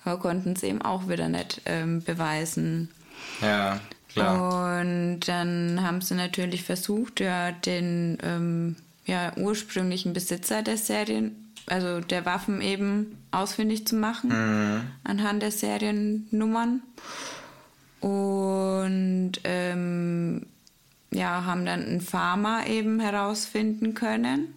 [0.05, 2.89] Aber konnten es eben auch wieder nicht ähm, beweisen.
[3.41, 3.79] Ja,
[4.19, 4.79] klar.
[4.81, 11.99] Und dann haben sie natürlich versucht, ja, den ähm, ja, ursprünglichen Besitzer der Serien, also
[11.99, 14.31] der Waffen eben ausfindig zu machen,
[15.03, 16.81] anhand der Seriennummern.
[18.01, 20.45] Und ähm,
[21.11, 24.53] ja, haben dann einen Farmer eben herausfinden können.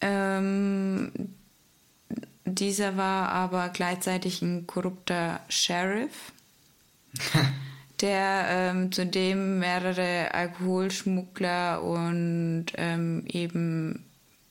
[0.00, 1.12] Ähm,
[2.44, 6.32] dieser war aber gleichzeitig ein korrupter Sheriff,
[8.00, 14.04] der ähm, zudem mehrere Alkoholschmuggler und ähm, eben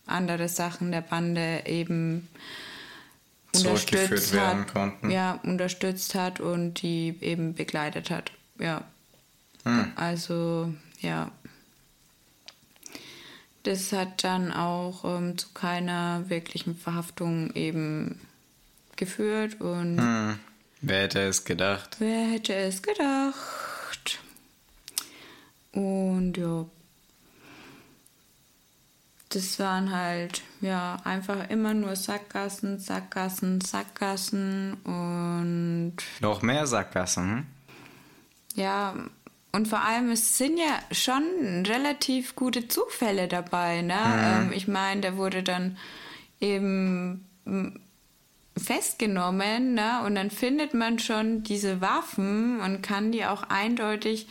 [0.05, 2.27] andere Sachen der Bande eben
[3.51, 5.09] Zurückgeführt unterstützt werden hat, konnten.
[5.11, 8.31] ja, unterstützt hat und die eben begleitet hat.
[8.59, 8.83] Ja.
[9.63, 9.91] Hm.
[9.95, 11.31] Also, ja.
[13.63, 18.19] Das hat dann auch ähm, zu keiner wirklichen Verhaftung eben
[18.95, 20.39] geführt und Hm.
[20.81, 21.95] Wer hätte es gedacht?
[21.99, 24.19] wer hätte es gedacht?
[25.71, 26.65] Und ja.
[29.29, 37.29] Das waren halt, ja, einfach immer nur Sackgassen, Sackgassen, Sackgassen und Noch mehr Sackgassen?
[37.29, 37.45] hm?
[38.55, 38.95] Ja,
[39.51, 41.23] und vor allem, es sind ja schon
[41.67, 43.81] relativ gute Zufälle dabei.
[43.81, 43.97] Ne?
[43.99, 45.77] Ähm, ich meine, der wurde dann
[46.39, 47.25] eben
[48.59, 50.01] festgenommen ne?
[50.05, 54.27] und dann findet man schon diese Waffen und kann die auch eindeutig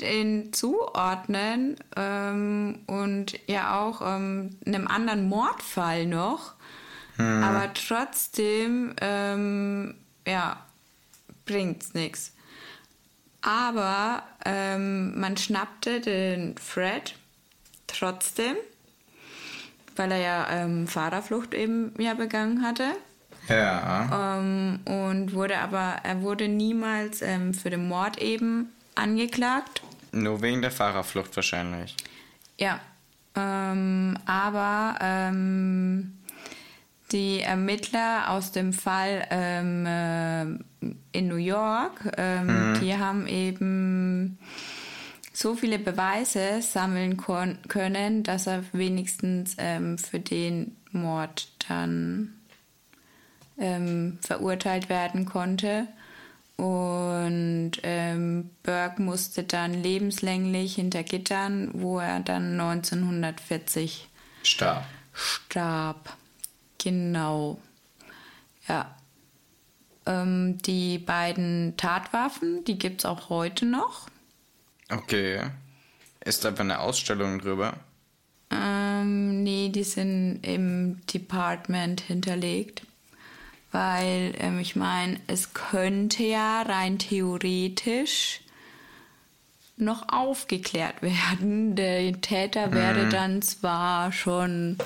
[0.00, 6.54] den zuordnen ähm, und ja auch ähm, einem anderen Mordfall noch.
[7.18, 10.64] Aber trotzdem, ähm, ja,
[11.46, 12.32] bringt's nichts.
[13.40, 17.16] Aber ähm, man schnappte den Fred
[17.88, 18.54] trotzdem,
[19.96, 22.84] weil er ja ähm, Fahrerflucht eben ja begangen hatte.
[23.48, 24.38] Ja.
[24.38, 29.82] Ähm, und wurde aber, er wurde niemals ähm, für den Mord eben angeklagt.
[30.12, 31.94] Nur wegen der Fahrerflucht wahrscheinlich.
[32.58, 32.80] Ja,
[33.34, 36.18] ähm, aber ähm,
[37.12, 40.42] die Ermittler aus dem Fall ähm, äh,
[41.12, 44.38] in New York, ähm, die haben eben
[45.32, 47.16] so viele Beweise sammeln
[47.68, 52.37] können, dass er wenigstens ähm, für den Mord dann
[53.58, 55.86] ähm, verurteilt werden konnte.
[56.56, 64.08] Und ähm, Burke musste dann lebenslänglich hinter Gittern, wo er dann 1940
[64.42, 64.84] Starb.
[65.12, 66.16] starb.
[66.78, 67.58] Genau.
[68.66, 68.96] Ja.
[70.04, 74.08] Ähm, die beiden Tatwaffen, die gibt es auch heute noch.
[74.90, 75.50] Okay.
[76.24, 77.74] Ist aber eine Ausstellung drüber?
[78.50, 82.82] Ähm, nee, die sind im Department hinterlegt.
[83.70, 88.40] Weil, ähm, ich meine, es könnte ja rein theoretisch
[89.76, 91.76] noch aufgeklärt werden.
[91.76, 94.78] Der Täter wäre dann zwar schon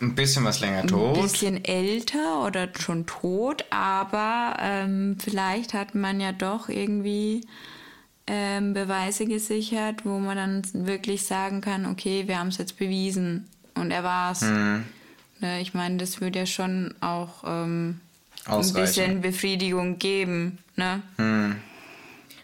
[0.00, 1.20] Ein bisschen was länger ein tot.
[1.20, 7.46] bisschen älter oder schon tot, aber ähm, vielleicht hat man ja doch irgendwie
[8.28, 13.48] ähm, Beweise gesichert, wo man dann wirklich sagen kann, okay, wir haben es jetzt bewiesen
[13.74, 14.42] und er war's.
[14.42, 14.84] Mhm.
[15.40, 18.00] Ne, ich meine, das würde ja schon auch ähm,
[18.46, 20.58] ein bisschen Befriedigung geben.
[20.76, 21.02] Ne?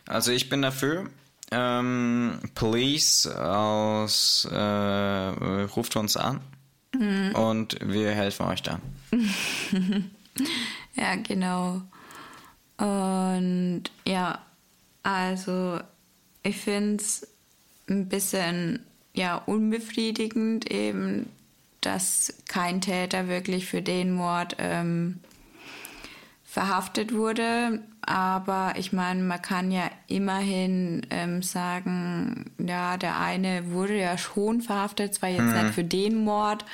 [0.06, 1.08] Also ich bin dafür.
[1.50, 6.40] Ähm, Police aus äh, ruft uns an
[7.34, 8.80] und wir helfen euch dann.
[10.94, 11.82] Ja, genau.
[12.76, 14.40] Und ja,
[15.02, 15.80] also
[16.42, 17.26] ich finde es
[17.88, 18.80] ein bisschen
[19.14, 21.28] ja unbefriedigend eben,
[21.82, 25.20] dass kein Täter wirklich für den Mord ähm,
[26.44, 27.80] verhaftet wurde.
[28.04, 34.60] Aber ich meine, man kann ja immerhin ähm, sagen, ja, der eine wurde ja schon
[34.60, 35.62] verhaftet, zwar jetzt mhm.
[35.62, 36.64] nicht für den Mord,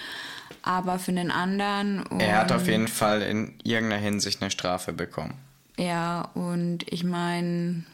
[0.62, 2.04] aber für den anderen.
[2.18, 5.34] er hat auf jeden Fall in irgendeiner Hinsicht eine Strafe bekommen.
[5.76, 7.84] Ja, und ich meine,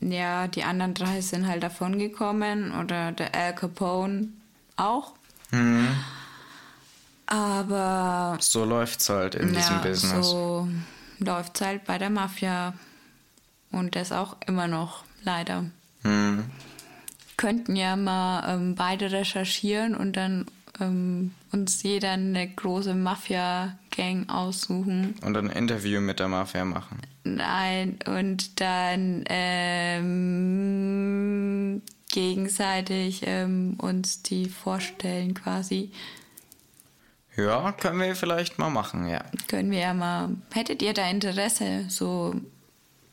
[0.00, 4.28] ja, die anderen drei sind halt davon gekommen oder der Al Capone
[4.76, 5.12] auch.
[5.52, 5.88] Mhm.
[7.28, 8.38] Aber.
[8.40, 10.26] So läuft's halt in ja, diesem Business.
[10.30, 10.66] So
[11.18, 12.72] läuft's halt bei der Mafia.
[13.70, 15.66] Und das auch immer noch, leider.
[16.02, 16.44] Mhm.
[17.36, 20.46] Könnten ja mal ähm, beide recherchieren und dann
[20.80, 25.14] ähm, uns jeder eine große Mafia-Gang aussuchen.
[25.22, 27.02] Und ein Interview mit der Mafia machen.
[27.24, 30.22] Nein, und dann ähm,
[32.10, 35.90] gegenseitig ähm, uns die vorstellen quasi.
[37.38, 39.24] Ja, können wir vielleicht mal machen, ja.
[39.46, 40.30] Können wir ja mal.
[40.52, 42.34] Hättet ihr da Interesse so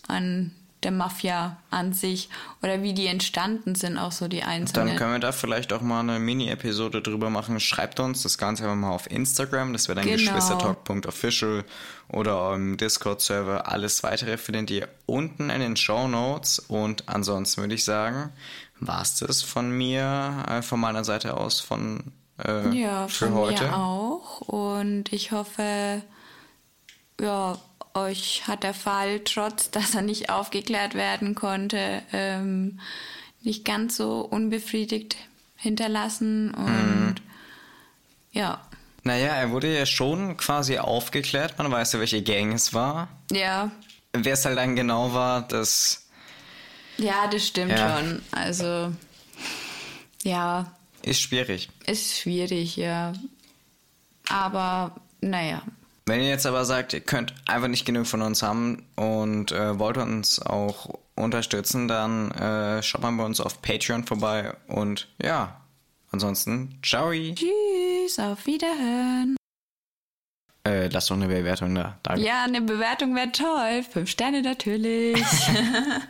[0.07, 0.51] an
[0.81, 2.29] der Mafia an sich
[2.61, 4.87] oder wie die entstanden sind, auch so die einzelnen.
[4.89, 7.59] Dann können wir da vielleicht auch mal eine Mini-Episode drüber machen.
[7.59, 10.17] Schreibt uns das Ganze einfach mal auf Instagram, das wäre dann genau.
[10.17, 11.63] geschwistertalk.official
[12.09, 13.71] oder im Discord-Server.
[13.71, 18.31] Alles weitere findet ihr unten in den Show Notes und ansonsten würde ich sagen,
[18.79, 22.11] war es das von mir, äh, von meiner Seite aus von
[22.43, 23.63] äh, ja, für von heute.
[23.63, 26.01] Mir auch und ich hoffe,
[27.19, 27.57] ja,
[27.93, 32.79] euch hat der Fall, trotz dass er nicht aufgeklärt werden konnte, ähm,
[33.41, 35.15] nicht ganz so unbefriedigt
[35.55, 37.15] hinterlassen und mhm.
[38.31, 38.61] ja.
[39.03, 43.07] Naja, er wurde ja schon quasi aufgeklärt, man weiß ja, welche Gang es war.
[43.31, 43.69] Ja.
[44.13, 46.07] Wer es halt dann genau war, das.
[46.97, 47.99] Ja, das stimmt ja.
[47.99, 48.21] schon.
[48.31, 48.93] Also,
[50.23, 50.74] ja.
[51.05, 51.69] Ist schwierig.
[51.85, 53.13] Ist schwierig, ja.
[54.27, 55.61] Aber, naja,
[56.07, 59.79] wenn ihr jetzt aber sagt, ihr könnt einfach nicht genug von uns haben und äh,
[59.79, 65.61] wollt uns auch unterstützen, dann äh, schaut mal bei uns auf Patreon vorbei und ja,
[66.11, 67.11] ansonsten, ciao.
[67.11, 69.35] Tschüss, auf Wiederhören.
[70.63, 71.97] Äh, lasst doch eine Bewertung da.
[72.03, 72.21] Danke.
[72.21, 73.83] Ja, eine Bewertung wäre toll.
[73.83, 75.17] Fünf Sterne natürlich.